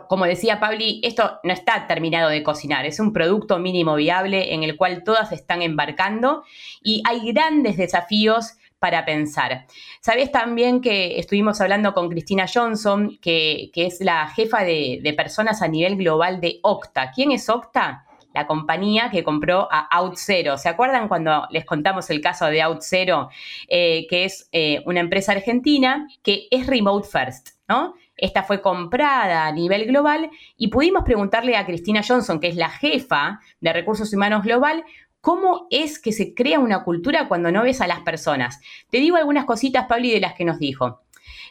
como 0.08 0.26
decía 0.26 0.60
Pabli, 0.60 1.02
esto 1.04 1.40
no 1.44 1.52
está 1.52 1.88
terminado 1.88 2.30
de 2.30 2.44
cocinar, 2.44 2.86
es 2.86 3.00
un 3.00 3.12
producto 3.12 3.60
mínimo 3.60 3.96
viable 3.96 4.54
en 4.54 4.63
el 4.63 4.78
cual 4.78 5.04
todas 5.04 5.32
están 5.32 5.62
embarcando 5.62 6.44
y 6.82 7.04
hay 7.06 7.32
grandes 7.32 7.78
desafíos 7.78 8.54
para 8.84 9.06
pensar. 9.06 9.66
Sabes 10.02 10.30
también 10.30 10.82
que 10.82 11.18
estuvimos 11.18 11.62
hablando 11.62 11.94
con 11.94 12.10
Cristina 12.10 12.48
Johnson, 12.54 13.18
que, 13.22 13.72
es 13.74 14.02
la 14.02 14.28
jefa 14.28 14.63
de, 14.63 15.13
personas 15.16 15.62
a 15.62 15.70
nivel 15.70 15.96
global 15.96 16.42
de 16.42 16.60
Octa. 16.63 17.12
¿Quién 17.12 17.32
es 17.32 17.48
Octa? 17.48 18.06
La 18.34 18.46
compañía 18.46 19.10
que 19.10 19.24
compró 19.24 19.70
a 19.72 19.88
OutZero. 20.02 20.58
¿Se 20.58 20.68
acuerdan 20.68 21.08
cuando 21.08 21.48
les 21.50 21.63
contamos 21.63 22.10
el 22.10 22.20
caso 22.20 22.48
de 22.48 22.62
OutZero? 22.62 23.30
Eh, 23.70 24.06
que 24.10 24.25
es 24.25 24.50
eh, 24.52 24.82
una 24.86 25.00
empresa 25.00 25.32
argentina 25.32 26.08
que 26.22 26.48
es 26.52 26.68
remote 26.68 27.08
first, 27.08 27.52
¿no? 27.70 27.94
Esta 28.15 28.43
fue 28.43 28.62
comprada 28.62 29.48
a 29.48 29.51
nivel 29.51 29.86
global 29.86 30.29
y 30.58 30.67
pudimos 30.67 31.03
preguntarle 31.03 31.58
a 31.58 31.65
Cristina 31.65 32.01
Johnson, 32.08 32.39
que 32.39 32.48
es 32.48 32.55
la 32.55 32.70
jefa 32.70 33.39
de 33.60 33.74
recursos 33.74 34.13
humanos 34.13 34.43
global, 34.43 34.84
¿Cómo 35.24 35.67
es 35.70 36.00
que 36.00 36.12
se 36.12 36.34
crea 36.34 36.60
una 36.60 36.84
cultura 36.84 37.29
cuando 37.29 37.50
no 37.50 37.63
ves 37.63 37.79
a 37.79 37.88
las 37.88 38.01
personas? 38.01 38.60
Te 38.89 38.98
digo 38.98 39.15
algunas 39.15 39.46
cositas, 39.46 39.86
Pablo, 39.88 40.10
de 40.10 40.20
las 40.20 40.34
que 40.34 40.43
nos 40.43 40.60
dijo. 40.60 41.00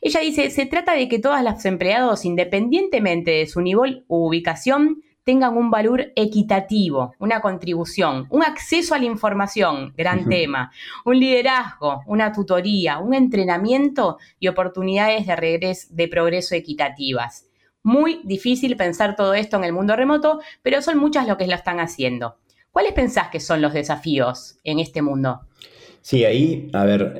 Ella 0.02 0.20
dice, 0.20 0.50
se 0.50 0.66
trata 0.66 0.92
de 0.92 1.08
que 1.08 1.18
todos 1.18 1.40
los 1.40 1.64
empleados, 1.64 2.26
independientemente 2.26 3.30
de 3.30 3.46
su 3.46 3.62
nivel 3.62 4.04
u 4.08 4.26
ubicación, 4.26 5.02
tengan 5.24 5.56
un 5.56 5.70
valor 5.70 6.12
equitativo, 6.16 7.14
una 7.18 7.40
contribución, 7.40 8.26
un 8.30 8.42
acceso 8.42 8.94
a 8.94 8.98
la 8.98 9.04
información, 9.04 9.94
gran 9.96 10.28
tema, 10.28 10.72
un 11.04 11.18
liderazgo, 11.18 12.02
una 12.06 12.32
tutoría, 12.32 12.98
un 12.98 13.14
entrenamiento 13.14 14.18
y 14.38 14.48
oportunidades 14.48 15.26
de, 15.26 15.36
regreso, 15.36 15.88
de 15.90 16.08
progreso 16.08 16.54
equitativas. 16.54 17.46
Muy 17.84 18.20
difícil 18.24 18.76
pensar 18.76 19.16
todo 19.16 19.34
esto 19.34 19.56
en 19.56 19.64
el 19.64 19.72
mundo 19.72 19.96
remoto, 19.96 20.40
pero 20.62 20.82
son 20.82 20.98
muchas 20.98 21.26
lo 21.26 21.36
que 21.36 21.46
lo 21.46 21.54
están 21.54 21.80
haciendo. 21.80 22.36
¿Cuáles 22.70 22.92
pensás 22.92 23.28
que 23.28 23.40
son 23.40 23.60
los 23.60 23.74
desafíos 23.74 24.58
en 24.64 24.78
este 24.78 25.02
mundo? 25.02 25.42
Sí, 26.00 26.24
ahí, 26.24 26.68
a 26.72 26.84
ver, 26.84 27.14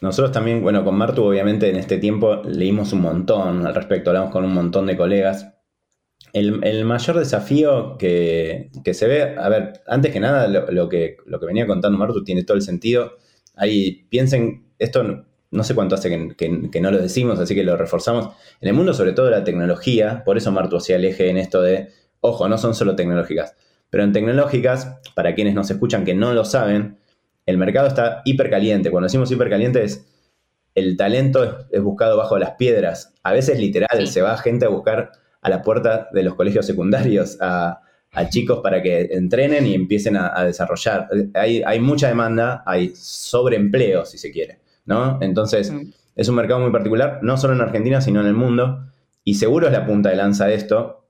nosotros 0.00 0.30
también, 0.30 0.62
bueno, 0.62 0.84
con 0.84 0.96
Martu 0.96 1.24
obviamente 1.24 1.68
en 1.68 1.76
este 1.76 1.98
tiempo 1.98 2.36
leímos 2.44 2.92
un 2.92 3.00
montón 3.00 3.66
al 3.66 3.74
respecto, 3.74 4.10
hablamos 4.10 4.30
con 4.30 4.44
un 4.44 4.54
montón 4.54 4.86
de 4.86 4.96
colegas 4.96 5.55
el, 6.36 6.84
mayor 6.84 7.18
desafío 7.18 7.96
que, 7.98 8.70
se 8.92 9.06
ve, 9.06 9.36
a 9.38 9.48
ver, 9.48 9.80
antes 9.86 10.12
que 10.12 10.20
nada, 10.20 10.48
lo, 10.48 10.88
que, 10.88 11.16
lo 11.24 11.40
que 11.40 11.46
venía 11.46 11.66
contando 11.66 11.96
Martu 11.96 12.24
tiene 12.24 12.44
todo 12.44 12.56
el 12.56 12.62
sentido. 12.62 13.16
Ahí 13.54 14.06
piensen, 14.10 14.66
esto 14.78 15.24
no, 15.50 15.64
sé 15.64 15.74
cuánto 15.74 15.94
hace 15.94 16.34
que, 16.36 16.80
no 16.80 16.90
lo 16.90 16.98
decimos, 16.98 17.38
así 17.38 17.54
que 17.54 17.64
lo 17.64 17.76
reforzamos. 17.78 18.34
En 18.60 18.68
el 18.68 18.74
mundo, 18.74 18.92
sobre 18.92 19.12
todo 19.12 19.30
la 19.30 19.44
tecnología, 19.44 20.24
por 20.24 20.36
eso 20.36 20.52
Martu 20.52 20.76
hacía 20.76 20.96
el 20.96 21.06
eje 21.06 21.30
en 21.30 21.38
esto 21.38 21.62
de, 21.62 21.88
ojo, 22.20 22.48
no 22.48 22.58
son 22.58 22.74
solo 22.74 22.96
tecnológicas, 22.96 23.56
pero 23.88 24.04
en 24.04 24.12
tecnológicas, 24.12 24.98
para 25.14 25.34
quienes 25.34 25.54
nos 25.54 25.70
escuchan 25.70 26.04
que 26.04 26.14
no 26.14 26.34
lo 26.34 26.44
saben, 26.44 26.98
el 27.46 27.56
mercado 27.56 27.86
está 27.86 28.20
hipercaliente. 28.26 28.90
Cuando 28.90 29.06
decimos 29.06 29.30
hipercaliente 29.30 29.84
es 29.84 30.04
el 30.74 30.98
talento 30.98 31.66
es, 31.70 31.80
buscado 31.80 32.18
bajo 32.18 32.38
las 32.38 32.52
piedras. 32.52 33.14
A 33.22 33.32
veces 33.32 33.58
literal, 33.58 34.06
se 34.08 34.20
va 34.20 34.36
gente 34.36 34.66
a 34.66 34.68
buscar 34.68 35.12
a 35.46 35.48
la 35.48 35.62
puerta 35.62 36.08
de 36.12 36.24
los 36.24 36.34
colegios 36.34 36.66
secundarios 36.66 37.38
a, 37.40 37.80
chicos 38.30 38.60
para 38.62 38.82
que 38.82 39.02
entrenen 39.12 39.66
y 39.66 39.74
empiecen 39.74 40.16
a, 40.16 40.42
desarrollar. 40.42 41.06
Hay, 41.34 41.62
hay, 41.64 41.78
mucha 41.80 42.08
demanda, 42.08 42.64
hay 42.66 42.92
sobreempleo, 42.96 44.04
si 44.06 44.18
se 44.18 44.32
quiere. 44.32 44.58
¿no? 44.86 45.18
Entonces, 45.20 45.70
mm. 45.70 45.92
es 46.16 46.28
un 46.28 46.34
mercado 46.34 46.60
muy 46.60 46.72
particular, 46.72 47.20
no 47.22 47.36
solo 47.36 47.52
en 47.52 47.60
Argentina, 47.60 48.00
sino 48.00 48.22
en 48.22 48.26
el 48.26 48.34
mundo. 48.34 48.86
Y 49.22 49.34
seguro 49.34 49.66
es 49.66 49.72
la 49.72 49.86
punta 49.86 50.08
de 50.08 50.16
lanza 50.16 50.46
de 50.46 50.54
esto. 50.54 51.04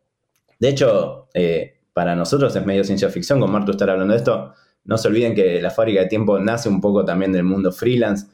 De 0.58 0.68
hecho, 0.68 1.28
eh, 1.32 1.78
para 1.94 2.14
nosotros 2.14 2.54
es 2.56 2.66
medio 2.66 2.84
ciencia 2.84 3.08
ficción, 3.08 3.40
con 3.40 3.50
Marto 3.50 3.70
estar 3.70 3.88
hablando 3.88 4.12
de 4.12 4.18
esto. 4.18 4.52
No 4.84 4.98
se 4.98 5.08
olviden 5.08 5.34
que 5.34 5.62
la 5.62 5.70
fábrica 5.70 6.00
de 6.00 6.08
tiempo 6.08 6.38
nace 6.40 6.68
un 6.68 6.82
poco 6.82 7.06
también 7.06 7.32
del 7.32 7.44
mundo 7.44 7.72
freelance. 7.72 8.26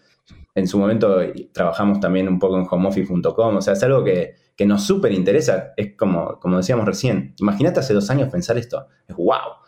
En 0.55 0.67
su 0.67 0.79
momento 0.79 1.21
trabajamos 1.53 2.01
también 2.01 2.27
un 2.27 2.41
poco 2.41 2.59
en 2.59 2.67
homeoffice.com. 2.69 3.57
O 3.57 3.63
sea, 3.63 3.75
es 3.75 3.83
algo 3.85 4.03
que, 4.03 4.42
nos 4.61 4.87
súper 4.87 5.13
interesa. 5.13 5.73
Es 5.77 5.97
como, 5.97 6.39
como 6.41 6.57
decíamos 6.57 6.87
recién. 6.87 7.35
Imagínate 7.39 7.81
hace 7.81 7.95
dos 7.95 8.11
años 8.11 8.31
pensar 8.31 8.59
esto. 8.59 8.87
Es 9.09 9.17
wow. 9.17 9.63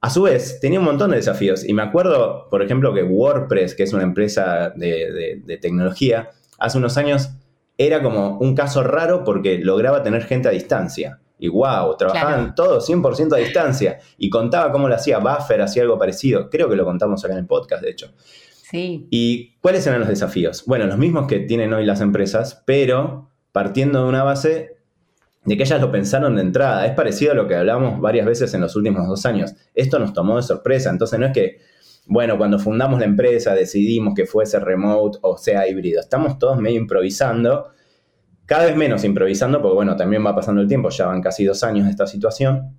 A 0.00 0.10
su 0.10 0.22
vez, 0.22 0.60
tenía 0.60 0.78
un 0.78 0.84
montón 0.84 1.10
de 1.10 1.16
desafíos. 1.16 1.64
Y 1.64 1.74
me 1.74 1.82
acuerdo, 1.82 2.48
por 2.50 2.62
ejemplo, 2.62 2.94
que 2.94 3.02
WordPress, 3.02 3.74
que 3.74 3.82
es 3.82 3.92
una 3.92 4.04
empresa 4.04 4.70
de, 4.76 5.58
tecnología, 5.60 6.30
hace 6.58 6.78
unos 6.78 6.96
años 6.96 7.30
era 7.76 8.02
como 8.02 8.38
un 8.38 8.54
caso 8.54 8.82
raro 8.82 9.24
porque 9.24 9.58
lograba 9.58 10.02
tener 10.02 10.24
gente 10.24 10.48
a 10.48 10.52
distancia. 10.52 11.20
Y 11.40 11.48
wow, 11.48 11.96
trabajaban 11.96 12.54
todos 12.54 12.88
100% 12.88 13.34
a 13.34 13.38
distancia. 13.38 13.98
Y 14.18 14.30
contaba 14.30 14.70
cómo 14.70 14.88
lo 14.88 14.94
hacía 14.94 15.18
Buffer, 15.18 15.62
hacía 15.62 15.82
algo 15.82 15.98
parecido. 15.98 16.48
Creo 16.48 16.68
que 16.68 16.76
lo 16.76 16.84
contamos 16.84 17.24
acá 17.24 17.34
en 17.34 17.40
el 17.40 17.46
podcast, 17.46 17.82
de 17.82 17.90
hecho. 17.90 18.12
Sí. 18.70 19.08
¿Y 19.10 19.56
cuáles 19.60 19.86
eran 19.86 20.00
los 20.00 20.08
desafíos? 20.08 20.64
Bueno, 20.66 20.86
los 20.86 20.98
mismos 20.98 21.26
que 21.26 21.40
tienen 21.40 21.72
hoy 21.72 21.84
las 21.84 22.00
empresas, 22.00 22.62
pero 22.66 23.27
partiendo 23.58 24.04
de 24.04 24.08
una 24.08 24.22
base 24.22 24.76
de 25.44 25.56
que 25.56 25.64
ellas 25.64 25.80
lo 25.80 25.90
pensaron 25.90 26.36
de 26.36 26.42
entrada. 26.42 26.86
Es 26.86 26.92
parecido 26.92 27.32
a 27.32 27.34
lo 27.34 27.48
que 27.48 27.56
hablamos 27.56 28.00
varias 28.00 28.24
veces 28.24 28.54
en 28.54 28.60
los 28.60 28.76
últimos 28.76 29.08
dos 29.08 29.26
años. 29.26 29.52
Esto 29.74 29.98
nos 29.98 30.12
tomó 30.12 30.36
de 30.36 30.44
sorpresa, 30.44 30.90
entonces 30.90 31.18
no 31.18 31.26
es 31.26 31.32
que, 31.32 31.58
bueno, 32.06 32.38
cuando 32.38 32.60
fundamos 32.60 33.00
la 33.00 33.06
empresa 33.06 33.54
decidimos 33.54 34.14
que 34.14 34.26
fuese 34.26 34.60
remote 34.60 35.18
o 35.22 35.36
sea 35.36 35.66
híbrido. 35.66 35.98
Estamos 35.98 36.38
todos 36.38 36.56
medio 36.58 36.78
improvisando, 36.78 37.70
cada 38.46 38.66
vez 38.66 38.76
menos 38.76 39.02
improvisando, 39.02 39.60
porque 39.60 39.74
bueno, 39.74 39.96
también 39.96 40.24
va 40.24 40.36
pasando 40.36 40.62
el 40.62 40.68
tiempo, 40.68 40.90
ya 40.90 41.06
van 41.06 41.20
casi 41.20 41.44
dos 41.44 41.64
años 41.64 41.86
de 41.86 41.90
esta 41.90 42.06
situación. 42.06 42.78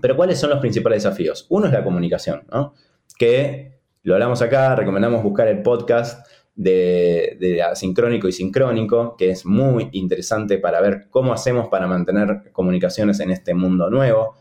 Pero 0.00 0.16
¿cuáles 0.16 0.40
son 0.40 0.50
los 0.50 0.58
principales 0.58 1.04
desafíos? 1.04 1.46
Uno 1.48 1.66
es 1.68 1.72
la 1.72 1.84
comunicación, 1.84 2.42
¿no? 2.50 2.74
Que 3.16 3.78
lo 4.02 4.14
hablamos 4.14 4.42
acá, 4.42 4.74
recomendamos 4.74 5.22
buscar 5.22 5.46
el 5.46 5.62
podcast 5.62 6.26
de, 6.58 7.62
asincrónico 7.62 8.28
y 8.28 8.32
sincrónico, 8.32 9.16
que 9.16 9.30
es 9.30 9.46
muy 9.46 9.88
interesante 9.92 10.58
para 10.58 10.80
ver 10.80 11.06
cómo 11.08 11.32
hacemos 11.32 11.68
para 11.68 11.86
mantener 11.86 12.50
comunicaciones 12.52 13.20
en 13.20 13.30
este 13.30 13.54
mundo 13.54 13.88
nuevo. 13.88 14.34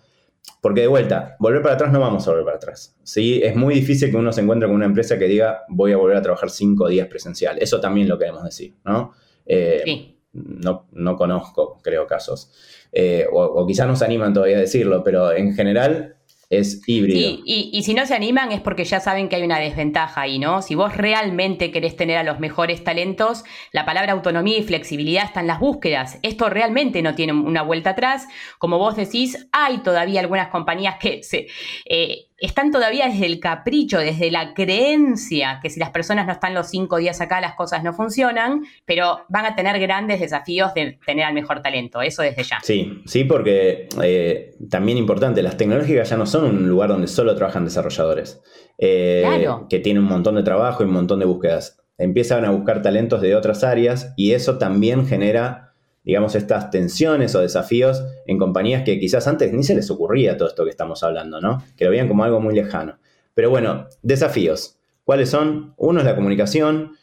Porque 0.62 0.81
de 0.81 0.88
vuelta, 0.88 1.36
volver 1.39 1.62
para 1.62 1.75
atrás 1.75 1.91
no 1.91 2.00
vamos 2.00 2.27
a 2.27 2.31
volver 2.31 2.45
para 2.45 2.57
atrás. 2.57 2.97
¿sí? 3.03 3.41
Es 3.43 3.55
muy 3.55 3.75
difícil 3.75 4.09
que 4.09 4.17
uno 4.17 4.31
se 4.31 4.41
encuentre 4.41 4.67
con 4.67 4.75
una 4.75 4.86
empresa 4.86 5.19
que 5.19 5.27
diga 5.27 5.62
voy 5.69 5.91
a 5.91 5.97
volver 5.97 6.17
a 6.17 6.21
trabajar 6.21 6.50
cinco 6.50 6.88
días 6.88 7.07
presencial. 7.07 7.57
Eso 7.59 7.79
también 7.79 8.09
lo 8.09 8.17
queremos 8.17 8.43
decir, 8.43 8.75
¿no? 8.83 9.12
Eh, 9.45 10.15
no, 10.33 10.88
no, 10.91 11.15
conozco, 11.15 11.79
creo, 11.83 12.07
casos. 12.07 12.51
Eh, 12.91 13.27
o, 13.31 13.43
o 13.43 13.67
quizás 13.67 13.88
nos 13.88 14.01
animan 14.01 14.33
todavía 14.33 14.57
a 14.57 14.62
decirlo, 14.62 15.03
pero 15.03 15.31
en 15.31 15.53
general 15.53 16.16
es 16.50 16.82
híbrido. 16.88 17.20
Sí, 17.20 17.72
y, 17.74 17.84
si 17.84 17.94
no 17.94 18.06
se 18.06 18.16
animan 18.16 18.51
es 18.51 18.62
porque 18.62 18.86
ya 18.86 19.00
saben 19.00 19.27
que 19.27 19.36
hay 19.36 19.44
una 19.44 19.60
desventaja 19.60 20.22
ahí, 20.22 20.39
¿no? 20.39 20.62
Si 20.62 20.75
vos 20.75 20.96
realmente 20.96 21.72
querés 21.72 21.96
tener 21.96 22.18
a 22.18 22.24
los 22.24 22.39
mejores 22.39 22.84
talentos, 22.84 23.44
la 23.74 23.86
palabra 23.86 24.13
autonomía 24.13 24.58
y 24.58 24.63
flexibilidad 24.63 25.25
está 25.25 25.42
en 25.42 25.48
las 25.48 25.60
búsquedas. 25.60 26.20
Esto 26.24 26.50
realmente 26.50 27.01
no 27.01 27.16
tiene 27.16 27.34
una 27.34 27.63
vuelta 27.63 27.92
atrás. 27.92 28.27
Como 28.60 28.77
vos 28.77 28.96
decís, 28.96 29.48
hay 29.51 29.80
todavía 29.80 30.22
algunas 30.22 30.48
compañías 30.48 30.96
que 31.00 31.22
se, 31.22 31.48
eh, 31.86 32.26
están 32.39 32.72
todavía 32.72 33.08
desde 33.08 33.25
el 33.25 33.39
capricho, 33.39 33.98
desde 33.98 34.29
la 34.29 34.53
creencia 34.53 35.60
que 35.62 35.70
si 35.70 35.79
las 35.79 35.89
personas 35.89 36.27
no 36.27 36.34
están 36.34 36.53
los 36.53 36.70
cinco 36.70 36.98
días 36.98 37.20
acá 37.20 37.41
las 37.41 37.56
cosas 37.56 37.84
no 37.84 37.94
funcionan, 37.94 38.63
pero 38.86 39.22
van 39.27 39.46
a 39.46 39.56
tener 39.56 39.79
grandes 39.79 40.20
desafíos 40.20 40.74
de 40.75 41.00
tener 41.06 41.25
al 41.25 41.34
mejor 41.34 41.62
talento, 41.62 42.01
eso 42.01 42.22
desde 42.22 42.44
ya. 42.44 42.60
Sí, 42.62 43.01
sí, 43.06 43.24
porque 43.24 43.89
eh, 44.03 44.56
también 44.70 44.98
importante, 44.98 45.41
las 45.41 45.58
tecnológicas 45.58 46.10
ya 46.10 46.17
no 46.17 46.25
son 46.25 46.46
un 46.46 46.70
lugar 46.70 46.89
donde 46.89 47.08
solo 47.08 47.36
trabajan 47.36 47.65
desarrolladores, 47.65 48.41
eh, 48.77 49.48
que 49.70 49.79
tienen 49.79 50.03
un 50.03 50.10
montón 50.10 50.36
de 50.36 50.44
trabajo 50.44 50.84
y 50.84 50.86
un 50.86 50.94
montón 50.94 51.20
de 51.20 51.25
búsquedas. 51.25 51.79
Empiezan 51.98 52.46
a 52.46 52.51
buscar 52.51 52.84
talentos 52.84 53.22
de 53.22 53.36
otras 53.36 53.63
áreas 53.63 54.13
y 54.15 54.34
eso 54.34 54.60
también 54.60 55.08
genera 55.08 55.66
digamos, 56.08 56.36
estas 56.36 56.72
tensiones 56.72 57.36
o 57.36 57.42
desafíos 57.42 58.02
en 58.26 58.38
compañías 58.38 58.84
que 58.84 58.98
quizás 58.98 59.28
antes 59.28 59.52
ni 59.52 59.62
se 59.62 59.76
les 59.76 59.92
ocurría 59.92 60.38
todo 60.38 60.48
esto 60.48 60.64
que 60.64 60.70
estamos 60.70 61.04
hablando, 61.04 61.42
¿no? 61.42 61.62
Que 61.76 61.84
lo 61.84 61.92
veían 61.92 62.08
como 62.08 62.24
algo 62.24 62.40
muy 62.40 62.56
lejano. 62.56 62.98
Pero 63.34 63.50
bueno, 63.50 63.88
desafíos. 64.04 64.80
¿Cuáles 65.04 65.30
son? 65.30 65.74
Uno 65.76 66.00
es 66.00 66.06
la 66.06 66.16
comunicación, 66.16 66.94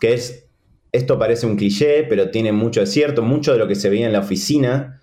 que 0.00 0.14
es, 0.14 0.48
esto 0.92 1.18
parece 1.18 1.44
un 1.44 1.56
cliché, 1.56 2.04
pero 2.04 2.30
tiene 2.30 2.52
mucho 2.52 2.80
de 2.80 2.86
cierto, 2.86 3.20
mucho 3.20 3.52
de 3.52 3.58
lo 3.58 3.68
que 3.68 3.74
se 3.74 3.90
veía 3.90 4.06
en 4.06 4.14
la 4.14 4.20
oficina 4.20 5.02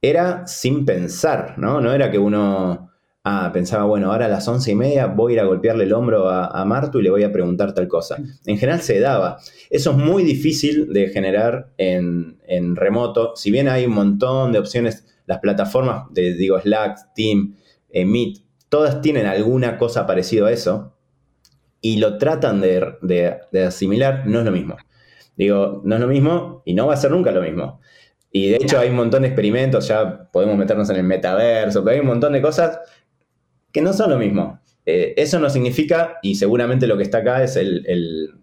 era 0.00 0.46
sin 0.46 0.86
pensar, 0.86 1.58
¿no? 1.58 1.82
No 1.82 1.92
era 1.92 2.10
que 2.10 2.18
uno 2.18 2.89
Ah, 3.22 3.50
pensaba, 3.52 3.84
bueno, 3.84 4.10
ahora 4.10 4.26
a 4.26 4.28
las 4.28 4.48
once 4.48 4.70
y 4.70 4.74
media 4.74 5.06
voy 5.06 5.32
a 5.32 5.34
ir 5.34 5.40
a 5.40 5.44
golpearle 5.44 5.84
el 5.84 5.92
hombro 5.92 6.28
a, 6.30 6.46
a, 6.46 6.64
Martu 6.64 7.00
y 7.00 7.02
le 7.02 7.10
voy 7.10 7.22
a 7.22 7.30
preguntar 7.30 7.74
tal 7.74 7.86
cosa. 7.86 8.16
En 8.46 8.56
general 8.56 8.80
se 8.80 8.98
daba. 8.98 9.38
Eso 9.68 9.90
es 9.90 9.96
muy 9.98 10.22
difícil 10.22 10.90
de 10.90 11.08
generar 11.10 11.70
en, 11.76 12.38
remoto. 12.76 13.36
Si 13.36 13.50
bien 13.50 13.68
hay 13.68 13.84
un 13.84 13.92
montón 13.92 14.52
de 14.52 14.58
opciones, 14.58 15.06
las 15.26 15.40
plataformas 15.40 16.06
de, 16.12 16.32
digo, 16.32 16.58
Slack, 16.58 17.12
Team, 17.14 17.56
eh, 17.90 18.06
Meet, 18.06 18.38
todas 18.70 19.02
tienen 19.02 19.26
alguna 19.26 19.76
cosa 19.76 20.06
parecida 20.06 20.46
a 20.46 20.52
eso 20.52 20.96
y 21.82 21.98
lo 21.98 22.16
tratan 22.16 22.62
de, 22.62 22.94
de 23.02 23.64
asimilar, 23.64 24.26
no 24.26 24.38
es 24.38 24.44
lo 24.46 24.52
mismo. 24.52 24.76
Digo, 25.36 25.82
no 25.84 25.94
es 25.94 26.00
lo 26.00 26.08
mismo 26.08 26.62
y 26.64 26.72
no 26.72 26.86
va 26.86 26.94
a 26.94 26.96
ser 26.96 27.10
nunca 27.10 27.32
lo 27.32 27.42
mismo. 27.42 27.80
Y 28.32 28.50
de 28.50 28.56
hecho 28.56 28.78
hay 28.78 28.90
un 28.90 28.96
montón 28.96 29.22
de 29.22 29.28
experimentos, 29.28 29.88
ya 29.88 30.30
podemos 30.30 30.56
meternos 30.56 30.88
en 30.90 30.96
el 30.96 31.02
metaverso, 31.02 31.82
pero 31.82 31.94
hay 31.94 32.00
un 32.00 32.06
montón 32.06 32.32
de 32.32 32.40
cosas 32.40 32.78
que 33.72 33.82
no 33.82 33.92
son 33.92 34.10
lo 34.10 34.18
mismo. 34.18 34.60
Eh, 34.86 35.14
eso 35.16 35.38
no 35.38 35.50
significa, 35.50 36.18
y 36.22 36.34
seguramente 36.34 36.86
lo 36.86 36.96
que 36.96 37.02
está 37.02 37.18
acá 37.18 37.42
es 37.42 37.56
el, 37.56 38.34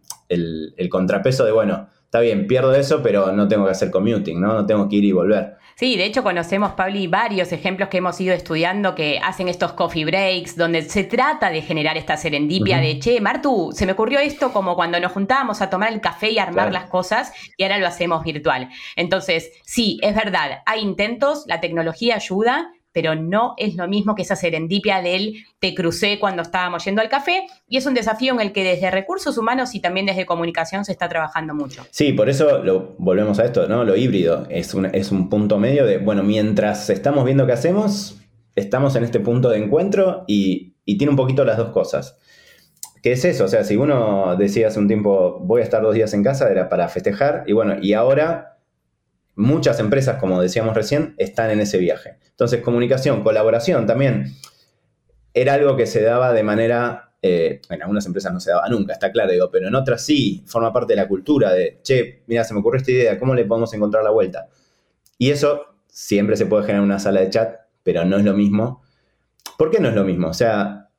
contrapeso 0.89 1.45
de, 1.45 1.51
bueno, 1.51 1.89
está 2.05 2.19
bien, 2.19 2.47
pierdo 2.47 2.73
eso, 2.73 3.01
pero 3.01 3.31
no 3.31 3.47
tengo 3.47 3.65
que 3.65 3.71
hacer 3.71 3.91
commuting, 3.91 4.39
¿no? 4.39 4.53
No 4.53 4.65
tengo 4.65 4.87
que 4.87 4.97
ir 4.97 5.05
y 5.05 5.11
volver. 5.11 5.57
Sí, 5.79 5.95
de 5.95 6.05
hecho 6.05 6.23
conocemos, 6.23 6.71
Pablo, 6.71 6.99
varios 7.07 7.51
ejemplos 7.51 7.89
que 7.89 7.97
hemos 7.97 8.19
ido 8.19 8.33
estudiando 8.33 8.95
que 8.95 9.19
hacen 9.23 9.47
estos 9.47 9.73
coffee 9.73 10.05
breaks, 10.05 10.55
donde 10.55 10.81
se 10.81 11.03
trata 11.03 11.51
de 11.51 11.61
generar 11.61 11.97
esta 11.97 12.17
serendipia 12.17 12.79
de, 12.79 12.97
che, 12.97 13.21
Martu, 13.21 13.69
se 13.73 13.85
me 13.85 13.91
ocurrió 13.91 14.17
esto 14.17 14.51
como 14.51 14.75
cuando 14.75 14.99
nos 14.99 15.11
juntábamos 15.11 15.61
a 15.61 15.69
tomar 15.69 15.93
el 15.93 16.01
café 16.01 16.31
y 16.31 16.39
armar 16.39 16.73
las 16.73 16.89
cosas 16.89 17.31
y 17.57 17.63
ahora 17.63 17.77
lo 17.77 17.85
hacemos 17.85 18.23
virtual. 18.23 18.69
Entonces, 18.95 19.51
sí, 19.65 19.99
es 20.01 20.15
verdad, 20.15 20.63
hay 20.65 20.81
intentos, 20.81 21.43
la 21.45 21.59
tecnología 21.59 22.15
ayuda, 22.15 22.71
pero 22.91 23.15
no 23.15 23.53
es 23.57 23.75
lo 23.75 23.87
mismo 23.87 24.15
que 24.15 24.23
esa 24.23 24.35
serendipia 24.35 25.01
del 25.01 25.35
te 25.59 25.75
crucé 25.75 26.19
cuando 26.19 26.41
estábamos 26.41 26.83
yendo 26.85 27.01
al 27.01 27.09
café 27.09 27.45
y 27.67 27.77
es 27.77 27.85
un 27.85 27.93
desafío 27.93 28.33
en 28.33 28.41
el 28.41 28.53
que 28.53 28.63
desde 28.63 28.89
recursos 28.91 29.37
humanos 29.37 29.75
y 29.75 29.79
también 29.79 30.05
desde 30.05 30.25
comunicación 30.25 30.85
se 30.85 30.91
está 30.91 31.07
trabajando 31.07 31.53
mucho. 31.53 31.85
Sí, 31.91 32.13
por 32.13 32.29
eso 32.29 32.63
volvemos 32.97 33.39
a 33.39 33.45
esto, 33.45 33.67
¿no? 33.67 33.83
Lo 33.83 33.95
híbrido 33.95 34.47
es 34.49 34.73
un, 34.73 34.85
es 34.85 35.11
un 35.11 35.29
punto 35.29 35.57
medio 35.57 35.85
de, 35.85 35.97
bueno, 35.97 36.23
mientras 36.23 36.89
estamos 36.89 37.23
viendo 37.25 37.45
qué 37.45 37.53
hacemos, 37.53 38.19
estamos 38.55 38.95
en 38.95 39.03
este 39.03 39.19
punto 39.19 39.49
de 39.49 39.59
encuentro 39.59 40.23
y, 40.27 40.75
y 40.85 40.97
tiene 40.97 41.11
un 41.11 41.17
poquito 41.17 41.45
las 41.45 41.57
dos 41.57 41.69
cosas. 41.69 42.17
¿Qué 43.03 43.11
es 43.11 43.23
eso? 43.25 43.45
O 43.45 43.47
sea, 43.47 43.63
si 43.63 43.77
uno 43.77 44.35
decía 44.37 44.67
hace 44.67 44.79
un 44.79 44.87
tiempo, 44.87 45.39
voy 45.41 45.61
a 45.61 45.63
estar 45.63 45.83
dos 45.83 45.93
días 45.93 46.13
en 46.13 46.23
casa, 46.23 46.49
era 46.49 46.67
para 46.67 46.89
festejar, 46.89 47.43
y 47.45 47.53
bueno, 47.53 47.75
y 47.79 47.93
ahora 47.93 48.56
muchas 49.37 49.79
empresas, 49.79 50.19
como 50.19 50.41
decíamos 50.41 50.75
recién, 50.75 51.13
están 51.17 51.51
en 51.51 51.61
ese 51.61 51.77
viaje. 51.77 52.17
Entonces, 52.29 52.61
comunicación, 52.61 53.23
colaboración 53.23 53.85
también 53.85 54.33
era 55.33 55.53
algo 55.53 55.77
que 55.77 55.85
se 55.85 56.01
daba 56.01 56.33
de 56.33 56.43
manera, 56.43 57.13
eh, 57.21 57.61
en 57.69 57.81
algunas 57.81 58.05
empresas 58.05 58.33
no 58.33 58.39
se 58.39 58.49
daba 58.49 58.67
nunca, 58.67 58.93
está 58.93 59.11
claro, 59.11 59.31
digo, 59.31 59.49
pero 59.51 59.67
en 59.67 59.75
otras 59.75 60.03
sí, 60.03 60.43
forma 60.47 60.73
parte 60.73 60.93
de 60.93 60.97
la 60.97 61.07
cultura 61.07 61.53
de, 61.53 61.79
che, 61.83 62.23
mira, 62.27 62.43
se 62.43 62.53
me 62.53 62.59
ocurrió 62.59 62.79
esta 62.79 62.91
idea, 62.91 63.19
¿cómo 63.19 63.35
le 63.35 63.45
podemos 63.45 63.73
encontrar 63.73 64.03
la 64.03 64.09
vuelta? 64.09 64.49
Y 65.19 65.29
eso 65.29 65.67
siempre 65.87 66.35
se 66.35 66.47
puede 66.47 66.63
generar 66.63 66.81
en 66.81 66.85
una 66.85 66.99
sala 66.99 67.21
de 67.21 67.29
chat, 67.29 67.55
pero 67.83 68.05
no 68.05 68.17
es 68.17 68.25
lo 68.25 68.33
mismo. 68.33 68.81
¿Por 69.57 69.69
qué 69.69 69.79
no 69.79 69.89
es 69.89 69.95
lo 69.95 70.03
mismo? 70.03 70.29
O 70.29 70.33
sea, 70.33 70.89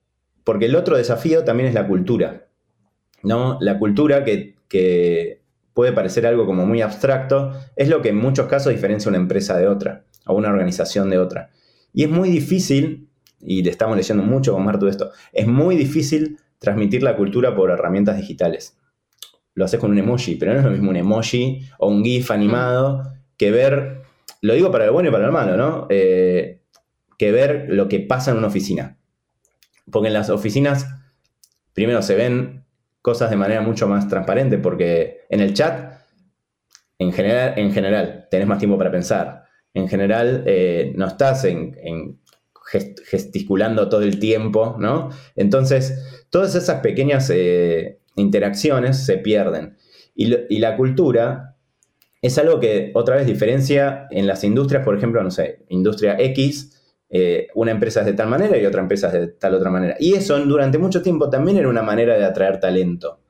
porque 0.45 0.67
el 0.67 0.77
otro 0.77 0.97
desafío 0.97 1.45
también 1.45 1.69
es 1.69 1.75
la 1.75 1.87
cultura, 1.87 2.47
¿no? 3.23 3.59
La 3.61 3.79
cultura 3.79 4.25
que 4.25 4.59
que 4.69 5.43
puede 5.79 5.93
parecer 5.93 6.27
algo 6.27 6.45
como 6.45 6.67
muy 6.67 6.83
abstracto, 6.83 7.53
es 7.77 7.89
lo 7.89 8.03
que 8.03 8.09
en 8.09 8.17
muchos 8.17 8.49
casos 8.49 8.73
diferencia 8.73 9.09
una 9.11 9.19
empresa 9.19 9.57
de 9.57 9.69
otra, 9.69 10.07
o 10.27 10.35
una 10.35 10.49
organización 10.49 11.09
de 11.09 11.19
otra. 11.19 11.51
Y 11.93 12.03
es 12.03 12.11
muy 12.11 12.31
difícil, 12.31 13.09
y 13.41 13.63
le 13.63 13.71
estamos 13.71 13.97
leyendo 13.97 14.25
mucho 14.25 14.53
con 14.53 14.65
Martu 14.65 14.89
esto, 14.89 15.13
es 15.33 15.47
muy 15.47 15.77
difícil 15.77 16.41
transmitir 16.59 17.05
la 17.05 17.15
cultura 17.15 17.55
por 17.55 17.71
herramientas 17.71 18.17
digitales. 18.17 18.77
Lo 19.55 19.67
haces 19.67 19.79
con 19.79 19.93
un 19.93 19.99
emoji, 19.99 20.35
pero 20.35 20.53
no 20.53 20.59
es 20.59 20.65
lo 20.65 20.73
mismo 20.73 20.91
un 20.91 20.97
emoji 20.97 21.61
o 21.79 21.87
un 21.87 22.03
GIF 22.03 22.33
animado 22.33 23.13
que 23.37 23.53
ver, 23.53 24.03
lo 24.41 24.55
digo 24.55 24.73
para 24.73 24.85
el 24.85 24.91
bueno 24.91 25.11
y 25.11 25.13
para 25.13 25.27
el 25.27 25.33
malo, 25.33 25.57
¿no? 25.57 25.87
Eh, 25.91 26.61
que 27.19 27.31
ver 27.31 27.67
lo 27.69 27.89
que 27.89 28.01
pasa 28.01 28.33
en 28.33 28.39
una 28.39 28.49
oficina. 28.49 28.99
Porque 29.93 30.09
en 30.09 30.15
las 30.15 30.29
oficinas, 30.29 30.89
primero 31.73 32.03
se 32.03 32.17
ven 32.17 32.65
cosas 33.03 33.31
de 33.31 33.37
manera 33.37 33.61
mucho 33.61 33.89
más 33.89 34.09
transparente, 34.09 34.59
porque 34.59 35.23
en 35.31 35.41
el 35.41 35.55
chat, 35.55 35.95
en 36.99 37.13
general, 37.13 37.55
en 37.57 37.73
general 37.73 38.27
tenés 38.31 38.47
más 38.47 38.59
tiempo 38.59 38.79
para 38.79 38.91
pensar. 38.91 39.45
En 39.75 39.89
general, 39.89 40.45
eh, 40.47 40.93
no 40.97 41.07
estás 41.07 41.45
en, 41.45 41.77
gesticulando 43.05 43.89
todo 43.89 44.03
el 44.03 44.19
tiempo, 44.19 44.77
¿no? 44.79 45.11
Entonces, 45.37 46.27
todas 46.31 46.55
esas 46.55 46.81
pequeñas 46.81 47.31
eh, 47.31 48.01
interacciones 48.17 49.05
se 49.05 49.19
pierden. 49.19 49.77
Y, 50.15 50.59
la 50.59 50.77
cultura 50.77 51.57
es 52.23 52.39
algo 52.39 52.59
que 52.59 52.91
otra 52.95 53.15
vez 53.17 53.27
diferencia 53.27 54.09
en 54.11 54.27
las 54.27 54.43
industrias, 54.43 54.85
por 54.85 54.97
ejemplo, 54.97 55.23
no 55.23 55.31
sé, 55.31 55.65
industria 55.69 56.17
X, 56.19 56.78
eh, 57.11 57.49
una 57.55 57.71
empresa 57.71 58.01
es 58.01 58.07
de 58.07 58.13
tal 58.13 58.29
manera 58.29 58.59
y 58.59 58.67
otra 58.67 58.83
empresa 58.83 59.07
es 59.09 59.13
de 59.15 59.29
tal 59.29 59.55
otra 59.55 59.71
manera. 59.71 59.97
Y 59.99 60.15
eso 60.15 60.39
durante 60.41 60.79
mucho 60.79 61.03
tiempo 61.03 61.31
también 61.31 61.57
era 61.57 61.69
una 61.69 61.83
manera 61.83 62.19
de 62.19 62.25
atraer 62.25 62.61
talento. 62.61 63.21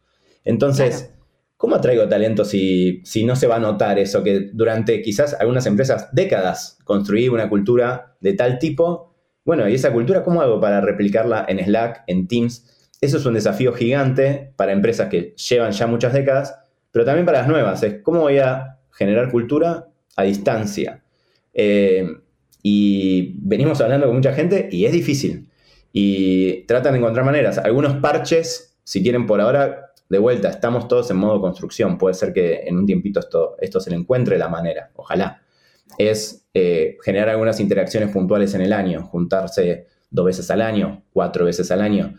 Entonces, 0.45 1.15
¿cómo 1.57 1.77
atraigo 1.77 2.09
talento 2.09 2.45
si, 2.45 3.03
si, 3.05 3.25
no 3.25 3.37
se 3.37 3.47
va 3.47 3.57
a 3.57 3.61
notar 3.61 3.99
eso? 3.99 4.23
Que 4.23 4.51
durante 4.53 5.03
quizás 5.03 5.35
algunas 5.35 5.67
empresas, 5.67 6.09
décadas, 6.13 6.79
construí 6.85 7.29
una 7.29 7.49
cultura 7.49 8.17
de 8.21 8.33
tal 8.33 8.59
tipo. 8.59 9.15
Bueno, 9.45 9.69
y 9.69 9.75
esa 9.75 9.93
cultura, 9.93 10.25
¿cómo 10.25 10.43
hago 10.43 10.61
para 10.61 10.81
replicarla 10.81 11.45
en 11.49 11.65
Slack, 11.65 12.05
en 12.07 12.27
Teams? 12.27 12.91
Eso 13.01 13.19
es 13.19 13.27
un 13.27 13.35
desafío 13.35 13.73
gigante 13.73 14.53
para 14.57 14.73
empresas 14.73 15.09
que 15.09 15.35
llevan 15.37 15.71
ya 15.71 15.87
muchas 15.87 16.13
décadas, 16.13 16.59
pero 16.91 17.05
también 17.05 17.27
para 17.27 17.39
las 17.39 17.49
nuevas. 17.49 17.83
Es 17.83 18.03
cómo 18.03 18.23
voy 18.23 18.39
a 18.39 18.79
generar 18.91 19.31
cultura 19.31 19.87
a 20.17 20.23
distancia. 20.25 21.05
Eh, 21.55 22.07
y 22.63 23.37
venimos 23.41 23.81
hablando 23.81 24.07
con 24.07 24.17
mucha 24.17 24.33
gente 24.33 24.69
y 24.71 24.85
es 24.85 24.93
difícil. 24.93 25.49
Y 25.93 26.65
tratan 26.67 26.93
de 26.93 26.99
encontrar 26.99 27.25
maneras. 27.25 27.59
Algunos 27.59 27.97
parches, 27.97 28.77
si 28.85 29.03
quieren 29.03 29.27
por 29.27 29.41
ahora, 29.41 29.93
de 30.09 30.19
vuelta, 30.19 30.49
estamos 30.49 30.89
todos 30.89 31.11
en 31.11 31.19
modo 31.19 31.41
construcción. 31.41 31.99
Puede 31.99 32.15
ser 32.15 32.33
que 32.33 32.63
en 32.67 32.79
un 32.79 32.87
tiempito 32.87 33.21
esto, 33.21 33.57
esto 33.61 33.81
se 33.81 33.91
le 33.91 33.97
encuentre 33.97 34.39
la 34.39 34.49
manera, 34.49 34.91
ojalá. 34.97 35.43
Es 35.97 36.47
eh, 36.55 36.97
generar 37.03 37.31
algunas 37.31 37.61
interacciones 37.61 38.11
puntuales 38.11 38.55
en 38.55 38.61
el 38.61 38.73
año, 38.73 39.05
juntarse 39.05 39.87
dos 40.11 40.27
veces 40.27 40.51
al 40.51 40.63
año, 40.63 41.03
cuatro 41.13 41.45
veces 41.45 41.71
al 41.71 41.81
año. 41.81 42.15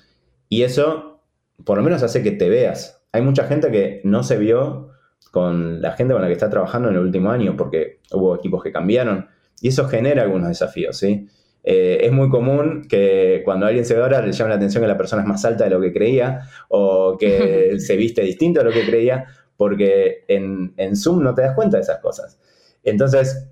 Y 0.50 0.64
eso, 0.64 1.22
por 1.64 1.78
lo 1.78 1.84
menos, 1.84 2.04
hace 2.04 2.24
que 2.24 2.32
te 2.32 2.50
veas. 2.50 3.04
Hay 3.12 3.22
mucha 3.22 3.46
gente 3.46 3.72
que 3.72 4.02
no 4.04 4.24
se 4.24 4.38
vio 4.38 4.90
con 5.32 5.82
la 5.82 5.92
gente 5.92 6.14
con 6.14 6.22
la 6.22 6.28
que 6.28 6.34
está 6.34 6.50
trabajando 6.50 6.90
en 6.90 6.96
el 6.96 7.02
último 7.02 7.32
año, 7.32 7.56
porque 7.58 8.00
hubo 8.12 8.36
equipos 8.36 8.64
que 8.64 8.72
cambiaron 8.72 9.28
y 9.62 9.70
eso 9.70 9.88
genera 9.88 10.24
algunos 10.24 10.50
desafíos, 10.50 10.98
¿sí? 10.98 11.28
Eh, 11.64 12.06
es 12.06 12.12
muy 12.12 12.30
común 12.30 12.88
que 12.88 13.42
cuando 13.44 13.66
alguien 13.66 13.86
se 13.86 13.94
ve 13.94 14.02
ahora 14.02 14.22
le 14.22 14.32
llame 14.32 14.50
la 14.50 14.56
atención 14.56 14.82
que 14.82 14.88
la 14.88 14.98
persona 14.98 15.24
es 15.24 15.28
más 15.28 15.44
alta 15.44 15.66
de 15.66 15.70
lo 15.70 15.82
que 15.82 15.92
creía 15.92 16.42
o 16.70 17.18
que 17.20 17.76
se 17.80 17.96
viste 17.98 18.22
distinto 18.22 18.62
a 18.62 18.64
lo 18.64 18.72
que 18.72 18.86
creía, 18.86 19.26
porque 19.58 20.24
en, 20.28 20.96
Zoom 20.96 21.22
no 21.22 21.34
te 21.36 21.42
das 21.42 21.54
cuenta 21.54 21.78
de 21.78 21.84
esas 21.84 22.00
cosas. 22.00 22.40
Entonces, 22.84 23.50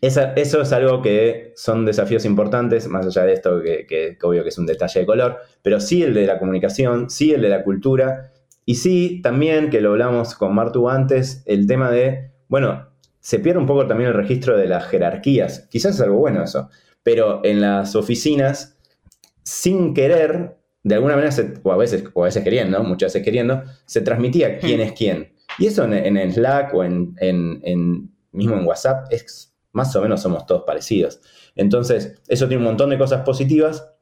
eso 0.00 0.62
es 0.62 0.72
algo 0.72 1.02
que 1.02 1.52
son 1.56 1.84
desafíos 1.84 2.24
importantes, 2.24 2.88
más 2.88 3.06
allá 3.06 3.24
de 3.24 3.34
esto 3.34 3.60
que, 3.60 3.86
que, 3.86 4.16
obvio 4.22 4.42
que 4.42 4.48
es 4.48 4.58
un 4.58 4.66
detalle 4.66 5.00
de 5.00 5.06
color, 5.06 5.38
pero 5.62 5.78
sí 5.78 6.02
el 6.02 6.14
de 6.14 6.26
la 6.26 6.38
comunicación, 6.38 7.10
sí 7.10 7.32
el 7.32 7.42
de 7.42 7.48
la 7.50 7.64
cultura, 7.64 8.32
y 8.64 8.76
sí 8.76 9.20
también, 9.22 9.70
que 9.70 9.80
lo 9.80 9.90
hablamos 9.90 10.34
con 10.34 10.54
Martu 10.54 10.88
antes, 10.88 11.42
el 11.46 11.66
tema 11.66 11.90
de, 11.90 12.32
bueno, 12.48 12.88
se 13.26 13.40
pierde 13.40 13.58
un 13.58 13.66
poco 13.66 13.88
también 13.88 14.10
el 14.10 14.14
registro 14.14 14.56
de 14.56 14.68
las 14.68 14.86
jerarquías. 14.86 15.66
Quizás 15.68 15.96
es 15.96 16.00
algo 16.00 16.18
bueno 16.18 16.44
eso, 16.44 16.70
pero 17.02 17.40
en 17.42 17.60
las 17.60 17.96
oficinas, 17.96 18.78
sin 19.42 19.94
querer, 19.94 20.58
de 20.84 20.94
alguna 20.94 21.16
manera, 21.16 21.34
o, 21.64 21.72
a 21.72 21.76
veces, 21.76 22.04
o 22.14 22.22
a 22.22 22.26
veces 22.26 22.44
queriendo, 22.44 22.80
muchas 22.84 23.12
veces 23.12 23.24
queriendo, 23.24 23.64
se 23.84 24.02
transmitía 24.02 24.58
quién 24.58 24.80
es 24.80 24.92
quién. 24.92 25.32
Y 25.58 25.66
eso 25.66 25.82
en, 25.82 26.16
en 26.16 26.32
Slack 26.32 26.72
o 26.72 26.84
en, 26.84 27.16
en, 27.18 28.12
mismo 28.30 28.58
en 28.58 28.64
WhatsApp 28.64 29.08
es 29.10 29.52
más 29.72 29.96
o 29.96 30.02
menos 30.02 30.22
somos 30.22 30.46
todos 30.46 30.62
parecidos. 30.62 31.20
Entonces, 31.56 32.22
eso 32.28 32.46
tiene 32.46 32.62
un 32.62 32.68
montón 32.68 32.90
de 32.90 32.98
cosas 32.98 33.24
positivas, 33.24 33.92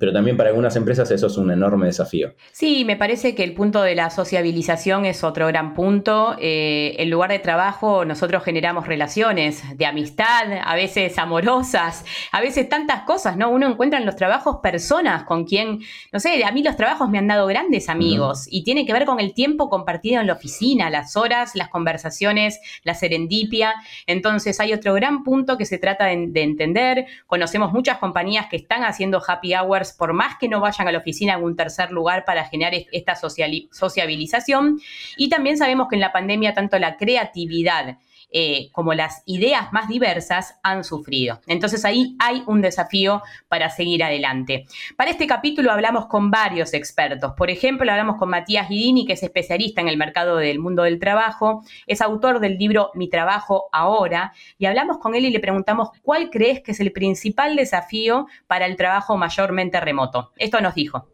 pero 0.00 0.12
también 0.12 0.36
para 0.38 0.48
algunas 0.48 0.74
empresas 0.76 1.10
eso 1.10 1.26
es 1.26 1.36
un 1.36 1.50
enorme 1.50 1.86
desafío. 1.86 2.32
Sí, 2.52 2.84
me 2.86 2.96
parece 2.96 3.34
que 3.34 3.44
el 3.44 3.52
punto 3.52 3.82
de 3.82 3.94
la 3.94 4.08
sociabilización 4.08 5.04
es 5.04 5.22
otro 5.22 5.46
gran 5.46 5.74
punto. 5.74 6.36
Eh, 6.40 6.96
en 6.98 7.10
lugar 7.10 7.30
de 7.30 7.38
trabajo 7.38 8.06
nosotros 8.06 8.42
generamos 8.42 8.86
relaciones 8.86 9.62
de 9.76 9.84
amistad, 9.84 10.44
a 10.64 10.74
veces 10.74 11.18
amorosas, 11.18 12.06
a 12.32 12.40
veces 12.40 12.68
tantas 12.68 13.02
cosas, 13.02 13.36
¿no? 13.36 13.50
Uno 13.50 13.68
encuentra 13.68 14.00
en 14.00 14.06
los 14.06 14.16
trabajos 14.16 14.56
personas 14.62 15.24
con 15.24 15.44
quien, 15.44 15.80
no 16.12 16.18
sé, 16.18 16.42
a 16.44 16.50
mí 16.50 16.62
los 16.62 16.76
trabajos 16.76 17.10
me 17.10 17.18
han 17.18 17.28
dado 17.28 17.46
grandes 17.46 17.90
amigos 17.90 18.46
y 18.50 18.64
tiene 18.64 18.86
que 18.86 18.94
ver 18.94 19.04
con 19.04 19.20
el 19.20 19.34
tiempo 19.34 19.68
compartido 19.68 20.20
en 20.22 20.26
la 20.26 20.32
oficina, 20.32 20.88
las 20.88 21.14
horas, 21.14 21.54
las 21.54 21.68
conversaciones, 21.68 22.58
la 22.84 22.94
serendipia. 22.94 23.74
Entonces 24.06 24.58
hay 24.60 24.72
otro 24.72 24.94
gran 24.94 25.22
punto 25.24 25.58
que 25.58 25.66
se 25.66 25.76
trata 25.76 26.06
de 26.06 26.42
entender. 26.42 27.04
Conocemos 27.26 27.72
muchas 27.72 27.98
compañías 27.98 28.46
que 28.46 28.56
están 28.56 28.84
haciendo 28.84 29.22
happy 29.26 29.50
por 29.92 30.12
más 30.12 30.36
que 30.38 30.48
no 30.48 30.60
vayan 30.60 30.88
a 30.88 30.92
la 30.92 30.98
oficina 30.98 31.34
en 31.34 31.42
un 31.42 31.56
tercer 31.56 31.90
lugar 31.90 32.24
para 32.24 32.44
generar 32.44 32.72
esta 32.92 33.14
sociabilización. 33.16 34.80
Y 35.16 35.28
también 35.28 35.56
sabemos 35.58 35.88
que 35.88 35.96
en 35.96 36.00
la 36.00 36.12
pandemia 36.12 36.54
tanto 36.54 36.78
la 36.78 36.96
creatividad 36.96 37.98
eh, 38.32 38.68
como 38.72 38.94
las 38.94 39.22
ideas 39.26 39.72
más 39.72 39.88
diversas 39.88 40.58
han 40.62 40.84
sufrido. 40.84 41.40
Entonces 41.46 41.84
ahí 41.84 42.16
hay 42.18 42.42
un 42.46 42.60
desafío 42.60 43.22
para 43.48 43.70
seguir 43.70 44.04
adelante. 44.04 44.66
Para 44.96 45.10
este 45.10 45.26
capítulo 45.26 45.72
hablamos 45.72 46.06
con 46.06 46.30
varios 46.30 46.74
expertos. 46.74 47.32
Por 47.36 47.50
ejemplo, 47.50 47.90
hablamos 47.90 48.16
con 48.16 48.30
Matías 48.30 48.68
Guidini, 48.68 49.06
que 49.06 49.14
es 49.14 49.22
especialista 49.22 49.80
en 49.80 49.88
el 49.88 49.96
mercado 49.96 50.36
del 50.36 50.58
mundo 50.58 50.82
del 50.82 50.98
trabajo, 50.98 51.62
es 51.86 52.00
autor 52.00 52.40
del 52.40 52.58
libro 52.58 52.90
Mi 52.94 53.08
trabajo 53.08 53.68
ahora, 53.72 54.32
y 54.58 54.66
hablamos 54.66 54.98
con 54.98 55.14
él 55.14 55.24
y 55.24 55.30
le 55.30 55.40
preguntamos 55.40 55.90
cuál 56.02 56.30
crees 56.30 56.60
que 56.60 56.72
es 56.72 56.80
el 56.80 56.92
principal 56.92 57.56
desafío 57.56 58.26
para 58.46 58.66
el 58.66 58.76
trabajo 58.76 59.16
mayormente 59.16 59.80
remoto. 59.80 60.32
Esto 60.36 60.60
nos 60.60 60.74
dijo. 60.74 61.08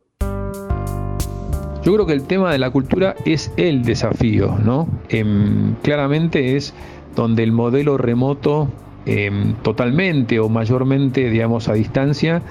Yo 1.87 1.95
creo 1.95 2.07
que 2.07 2.15
el 2.15 2.27
tema 2.27 2.51
de 2.51 2.59
la 2.59 2.71
cultura 2.71 3.15
es 3.25 3.53
el 3.57 3.85
desafío, 3.85 4.59
¿no? 4.59 4.89
Em, 5.09 5.77
claramente 5.83 6.57
es 6.57 6.75
donde 7.17 7.43
el 7.43 7.51
modelo 7.51 7.99
remoto 7.99 8.69
em, 9.07 9.55
totalmente 9.63 10.39
o 10.39 10.49
mayormente, 10.49 11.29
digamos, 11.31 11.69
a 11.69 11.73
distancia, 11.73 12.43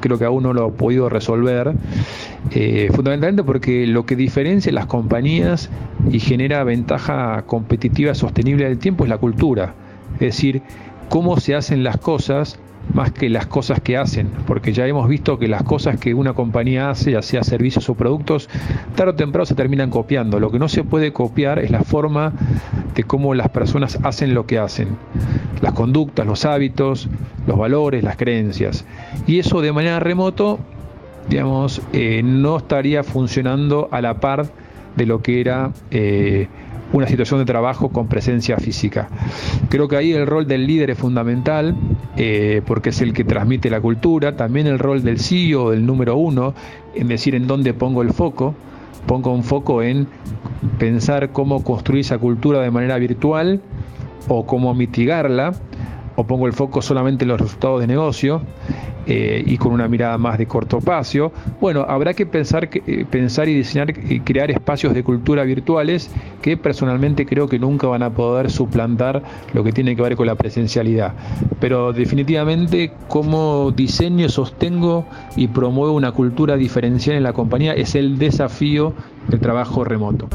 creo 0.00 0.18
que 0.18 0.24
aún 0.24 0.42
no 0.42 0.52
lo 0.52 0.64
ha 0.64 0.70
podido 0.72 1.08
resolver, 1.08 1.72
eh, 2.50 2.88
fundamentalmente 2.92 3.44
porque 3.44 3.86
lo 3.86 4.04
que 4.04 4.16
diferencia 4.16 4.72
las 4.72 4.86
compañías 4.86 5.70
y 6.10 6.18
genera 6.20 6.64
ventaja 6.64 7.42
competitiva 7.46 8.14
sostenible 8.14 8.64
del 8.64 8.78
tiempo 8.78 9.04
es 9.04 9.10
la 9.10 9.18
cultura, 9.18 9.74
es 10.14 10.20
decir, 10.20 10.62
cómo 11.08 11.38
se 11.38 11.54
hacen 11.54 11.84
las 11.84 11.98
cosas 11.98 12.58
más 12.92 13.12
que 13.12 13.28
las 13.28 13.46
cosas 13.46 13.80
que 13.80 13.96
hacen, 13.96 14.28
porque 14.46 14.72
ya 14.72 14.86
hemos 14.86 15.08
visto 15.08 15.38
que 15.38 15.48
las 15.48 15.62
cosas 15.62 15.98
que 15.98 16.14
una 16.14 16.34
compañía 16.34 16.90
hace, 16.90 17.12
ya 17.12 17.22
sea 17.22 17.42
servicios 17.42 17.88
o 17.88 17.94
productos, 17.94 18.48
tarde 18.94 19.12
o 19.12 19.14
temprano 19.14 19.46
se 19.46 19.54
terminan 19.54 19.90
copiando. 19.90 20.38
Lo 20.40 20.50
que 20.50 20.58
no 20.58 20.68
se 20.68 20.84
puede 20.84 21.12
copiar 21.12 21.58
es 21.58 21.70
la 21.70 21.82
forma 21.82 22.32
de 22.94 23.04
cómo 23.04 23.34
las 23.34 23.48
personas 23.48 23.98
hacen 24.02 24.34
lo 24.34 24.46
que 24.46 24.58
hacen, 24.58 24.96
las 25.62 25.72
conductas, 25.72 26.26
los 26.26 26.44
hábitos, 26.44 27.08
los 27.46 27.58
valores, 27.58 28.04
las 28.04 28.16
creencias. 28.16 28.84
Y 29.26 29.38
eso 29.38 29.60
de 29.60 29.72
manera 29.72 30.00
remoto, 30.00 30.58
digamos, 31.28 31.82
eh, 31.92 32.22
no 32.22 32.58
estaría 32.58 33.02
funcionando 33.02 33.88
a 33.90 34.00
la 34.00 34.20
par 34.20 34.46
de 34.96 35.06
lo 35.06 35.22
que 35.22 35.40
era 35.40 35.72
eh, 35.90 36.48
una 36.94 37.08
situación 37.08 37.40
de 37.40 37.44
trabajo 37.44 37.88
con 37.88 38.06
presencia 38.06 38.56
física. 38.56 39.08
Creo 39.68 39.88
que 39.88 39.96
ahí 39.96 40.12
el 40.12 40.26
rol 40.26 40.46
del 40.46 40.66
líder 40.66 40.90
es 40.90 40.98
fundamental 40.98 41.74
eh, 42.16 42.62
porque 42.64 42.90
es 42.90 43.00
el 43.00 43.12
que 43.12 43.24
transmite 43.24 43.68
la 43.68 43.80
cultura, 43.80 44.36
también 44.36 44.68
el 44.68 44.78
rol 44.78 45.02
del 45.02 45.18
CEO, 45.18 45.70
del 45.70 45.84
número 45.84 46.16
uno, 46.16 46.54
en 46.94 47.08
decir 47.08 47.34
en 47.34 47.48
dónde 47.48 47.74
pongo 47.74 48.02
el 48.02 48.12
foco. 48.12 48.54
Pongo 49.06 49.32
un 49.34 49.42
foco 49.42 49.82
en 49.82 50.06
pensar 50.78 51.30
cómo 51.32 51.64
construir 51.64 52.02
esa 52.02 52.18
cultura 52.18 52.60
de 52.60 52.70
manera 52.70 52.96
virtual 52.96 53.60
o 54.28 54.46
cómo 54.46 54.72
mitigarla 54.72 55.52
o 56.16 56.24
pongo 56.24 56.46
el 56.46 56.52
foco 56.52 56.80
solamente 56.80 57.24
en 57.24 57.28
los 57.28 57.40
resultados 57.40 57.80
de 57.80 57.88
negocio 57.88 58.40
eh, 59.06 59.42
y 59.44 59.58
con 59.58 59.72
una 59.72 59.88
mirada 59.88 60.18
más 60.18 60.38
de 60.38 60.46
corto 60.46 60.80
plazo, 60.80 61.32
bueno, 61.60 61.84
habrá 61.88 62.14
que 62.14 62.26
pensar, 62.26 62.68
eh, 62.72 63.04
pensar 63.10 63.48
y 63.48 63.54
diseñar 63.54 63.94
y 64.08 64.20
crear 64.20 64.50
espacios 64.50 64.94
de 64.94 65.02
cultura 65.02 65.44
virtuales 65.44 66.10
que 66.42 66.56
personalmente 66.56 67.26
creo 67.26 67.48
que 67.48 67.58
nunca 67.58 67.86
van 67.86 68.02
a 68.02 68.10
poder 68.10 68.50
suplantar 68.50 69.22
lo 69.52 69.64
que 69.64 69.72
tiene 69.72 69.96
que 69.96 70.02
ver 70.02 70.16
con 70.16 70.26
la 70.26 70.34
presencialidad. 70.34 71.14
Pero 71.60 71.92
definitivamente 71.92 72.92
como 73.08 73.70
diseño, 73.70 74.28
sostengo 74.28 75.06
y 75.36 75.48
promuevo 75.48 75.92
una 75.94 76.12
cultura 76.12 76.56
diferencial 76.56 77.16
en 77.16 77.22
la 77.22 77.32
compañía 77.32 77.74
es 77.74 77.94
el 77.94 78.18
desafío 78.18 78.94
del 79.28 79.40
trabajo 79.40 79.84
remoto. 79.84 80.28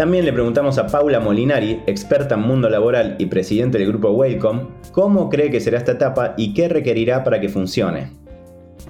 También 0.00 0.24
le 0.24 0.32
preguntamos 0.32 0.78
a 0.78 0.86
Paula 0.86 1.20
Molinari, 1.20 1.82
experta 1.86 2.34
en 2.34 2.40
mundo 2.40 2.70
laboral 2.70 3.16
y 3.18 3.26
presidente 3.26 3.76
del 3.76 3.88
grupo 3.88 4.08
Welcome, 4.12 4.62
cómo 4.92 5.28
cree 5.28 5.50
que 5.50 5.60
será 5.60 5.76
esta 5.76 5.92
etapa 5.92 6.32
y 6.38 6.54
qué 6.54 6.70
requerirá 6.70 7.22
para 7.22 7.38
que 7.38 7.50
funcione. 7.50 8.10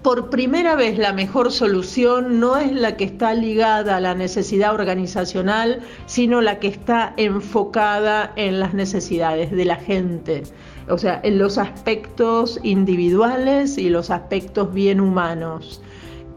Por 0.02 0.30
primera 0.30 0.76
vez 0.76 0.98
la 0.98 1.12
mejor 1.12 1.50
solución 1.50 2.38
no 2.38 2.56
es 2.58 2.70
la 2.70 2.96
que 2.96 3.02
está 3.02 3.34
ligada 3.34 3.96
a 3.96 4.00
la 4.00 4.14
necesidad 4.14 4.72
organizacional, 4.72 5.80
sino 6.06 6.40
la 6.42 6.60
que 6.60 6.68
está 6.68 7.12
enfocada 7.16 8.32
en 8.36 8.60
las 8.60 8.72
necesidades 8.72 9.50
de 9.50 9.64
la 9.64 9.76
gente, 9.76 10.44
o 10.88 10.96
sea, 10.96 11.20
en 11.24 11.40
los 11.40 11.58
aspectos 11.58 12.60
individuales 12.62 13.78
y 13.78 13.90
los 13.90 14.10
aspectos 14.10 14.72
bien 14.72 15.00
humanos. 15.00 15.82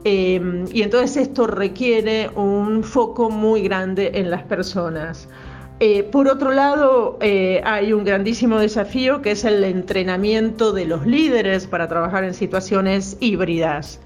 Em, 0.06 0.66
y 0.74 0.82
entonces 0.82 1.16
esto 1.16 1.48
requiere 1.48 2.30
un 2.36 2.84
foco 2.84 3.30
muy 3.30 3.62
grande 3.62 4.12
en 4.16 4.30
las 4.30 4.44
personas. 4.44 5.30
Eh, 5.80 6.04
por 6.04 6.28
otro 6.28 6.52
lado, 6.52 7.18
eh, 7.22 7.62
hay 7.66 7.94
un 7.94 8.04
grandísimo 8.04 8.60
desafío 8.60 9.22
que 9.22 9.32
es 9.32 9.44
el 9.46 9.64
entrenamiento 9.64 10.72
de 10.74 10.86
los 10.86 11.06
líderes 11.06 11.68
para 11.68 11.88
trabajar 11.88 12.24
en 12.26 12.34
situaciones 12.34 13.18
híbridas. 13.22 14.00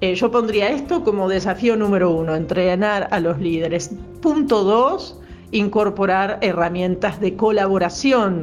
Eh, 0.00 0.14
yo 0.14 0.30
pondría 0.30 0.70
esto 0.70 1.02
como 1.02 1.28
desafío 1.28 1.76
número 1.76 2.10
uno, 2.10 2.34
entrenar 2.34 3.08
a 3.10 3.20
los 3.20 3.38
líderes. 3.38 3.90
Punto 4.20 4.64
dos, 4.64 5.20
incorporar 5.50 6.38
herramientas 6.40 7.20
de 7.20 7.34
colaboración 7.36 8.42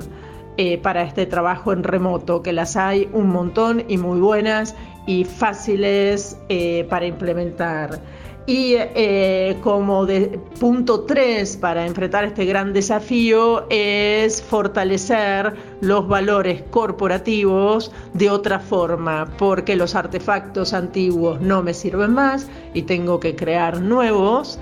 para 0.81 1.03
este 1.03 1.25
trabajo 1.25 1.73
en 1.73 1.83
remoto, 1.83 2.41
que 2.41 2.53
las 2.53 2.77
hay 2.77 3.09
un 3.11 3.27
montón 3.27 3.83
y 3.89 3.97
muy 3.97 4.21
buenas 4.21 4.73
y 5.05 5.23
fáciles 5.23 6.37
eh, 6.49 6.85
para 6.89 7.05
implementar. 7.05 8.01
Y 8.47 8.75
eh, 8.77 9.57
como 9.63 10.05
de, 10.05 10.39
punto 10.59 11.01
3 11.01 11.57
para 11.57 11.87
enfrentar 11.87 12.25
este 12.25 12.45
gran 12.45 12.73
desafío 12.73 13.65
es 13.71 14.39
fortalecer 14.39 15.55
los 15.81 16.07
valores 16.07 16.61
corporativos 16.69 17.91
de 18.13 18.29
otra 18.29 18.59
forma, 18.59 19.25
porque 19.39 19.75
los 19.75 19.95
artefactos 19.95 20.73
antiguos 20.73 21.41
no 21.41 21.63
me 21.63 21.73
sirven 21.73 22.13
más 22.13 22.47
y 22.75 22.83
tengo 22.83 23.19
que 23.19 23.35
crear 23.35 23.81
nuevos. 23.81 24.59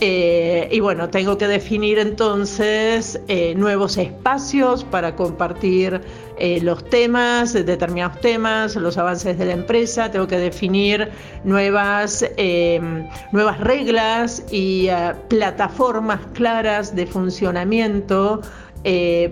Eh, 0.00 0.68
y 0.70 0.80
bueno, 0.80 1.08
tengo 1.08 1.38
que 1.38 1.48
definir 1.48 1.98
entonces 1.98 3.18
eh, 3.28 3.54
nuevos 3.54 3.96
espacios 3.96 4.84
para 4.84 5.16
compartir 5.16 6.02
eh, 6.38 6.60
los 6.60 6.84
temas, 6.84 7.54
determinados 7.54 8.20
temas, 8.20 8.76
los 8.76 8.98
avances 8.98 9.38
de 9.38 9.46
la 9.46 9.54
empresa, 9.54 10.10
tengo 10.10 10.26
que 10.26 10.38
definir 10.38 11.10
nuevas, 11.44 12.22
nuevas 13.32 13.60
reglas 13.60 14.44
y 14.50 14.88
plataformas 15.28 16.20
claras 16.34 16.94
de 16.94 17.06
funcionamiento 17.06 18.42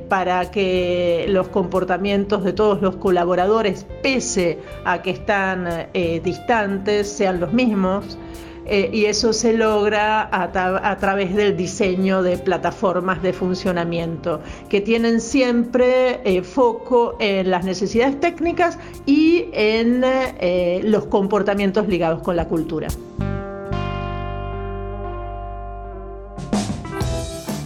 para 0.09 0.51
que 0.51 1.27
los 1.29 1.49
comportamientos 1.49 2.43
de 2.43 2.55
todos 2.55 2.81
los 2.81 2.97
colaboradores, 2.97 3.87
pese 4.03 4.59
a 4.85 5.03
que 5.03 5.11
están 5.11 5.89
distantes, 6.23 7.09
sean 7.09 7.39
los 7.39 7.53
mismos. 7.53 8.19
Eh, 8.67 8.91
y 8.93 9.05
eso 9.05 9.33
se 9.33 9.53
logra 9.53 10.29
a, 10.33 10.97
través 10.99 11.35
del 11.35 11.57
diseño 11.57 12.23
de 12.23 12.39
plataformas 12.39 13.23
de 13.23 13.33
funcionamiento 13.33 14.41
que 14.69 14.81
tienen 14.81 15.21
siempre 15.21 16.21
eh, 16.25 16.43
foco 16.43 17.17
en 17.21 17.51
las 17.51 17.65
necesidades 17.65 18.19
técnicas 18.21 18.79
y 19.05 19.47
en 19.53 20.03
eh, 20.05 20.81
los 20.85 21.07
comportamientos 21.07 21.89
ligados 21.89 22.23
con 22.23 22.37
la 22.37 22.49
cultura. 22.49 22.89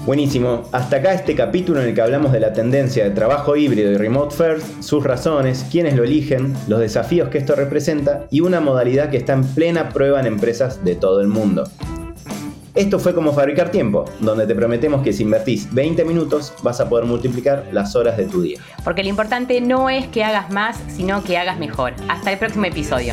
Buenísimo. 0.08 0.62
Hasta 0.72 0.96
acá 0.96 1.12
este 1.12 1.34
capítulo 1.34 1.82
en 1.82 1.88
el 1.88 1.94
que 1.94 2.00
hablamos 2.00 2.32
de 2.32 2.40
la 2.40 2.54
tendencia 2.54 3.04
de 3.04 3.10
trabajo 3.10 3.56
híbrido 3.56 3.92
y 3.92 3.98
remote 3.98 4.34
first, 4.34 4.82
sus 4.82 5.04
razones, 5.04 5.66
quiénes 5.70 5.96
lo 5.96 6.04
eligen, 6.04 6.56
los 6.66 6.80
desafíos 6.80 7.28
que 7.28 7.36
esto 7.36 7.54
representa 7.54 8.26
y 8.30 8.40
una 8.40 8.58
modalidad 8.58 9.10
que 9.10 9.18
está 9.18 9.34
en 9.34 9.44
plena 9.44 9.90
prueba 9.90 10.18
en 10.18 10.24
empresas 10.24 10.82
de 10.82 10.94
todo 10.94 11.20
el 11.20 11.28
mundo. 11.28 11.68
Esto 12.74 12.98
fue 12.98 13.14
como 13.14 13.34
fabricar 13.34 13.70
tiempo, 13.70 14.06
donde 14.20 14.46
te 14.46 14.54
prometemos 14.54 15.02
que 15.02 15.12
si 15.12 15.24
invertís 15.24 15.74
20 15.74 16.06
minutos 16.06 16.54
vas 16.62 16.80
a 16.80 16.88
poder 16.88 17.04
multiplicar 17.04 17.66
las 17.72 17.94
horas 17.94 18.16
de 18.16 18.24
tu 18.24 18.40
día. 18.40 18.60
Porque 18.84 19.02
lo 19.02 19.10
importante 19.10 19.60
no 19.60 19.90
es 19.90 20.06
que 20.08 20.24
hagas 20.24 20.50
más, 20.50 20.78
sino 20.88 21.22
que 21.22 21.36
hagas 21.36 21.58
mejor. 21.58 21.92
Hasta 22.08 22.32
el 22.32 22.38
próximo 22.38 22.64
episodio. 22.64 23.12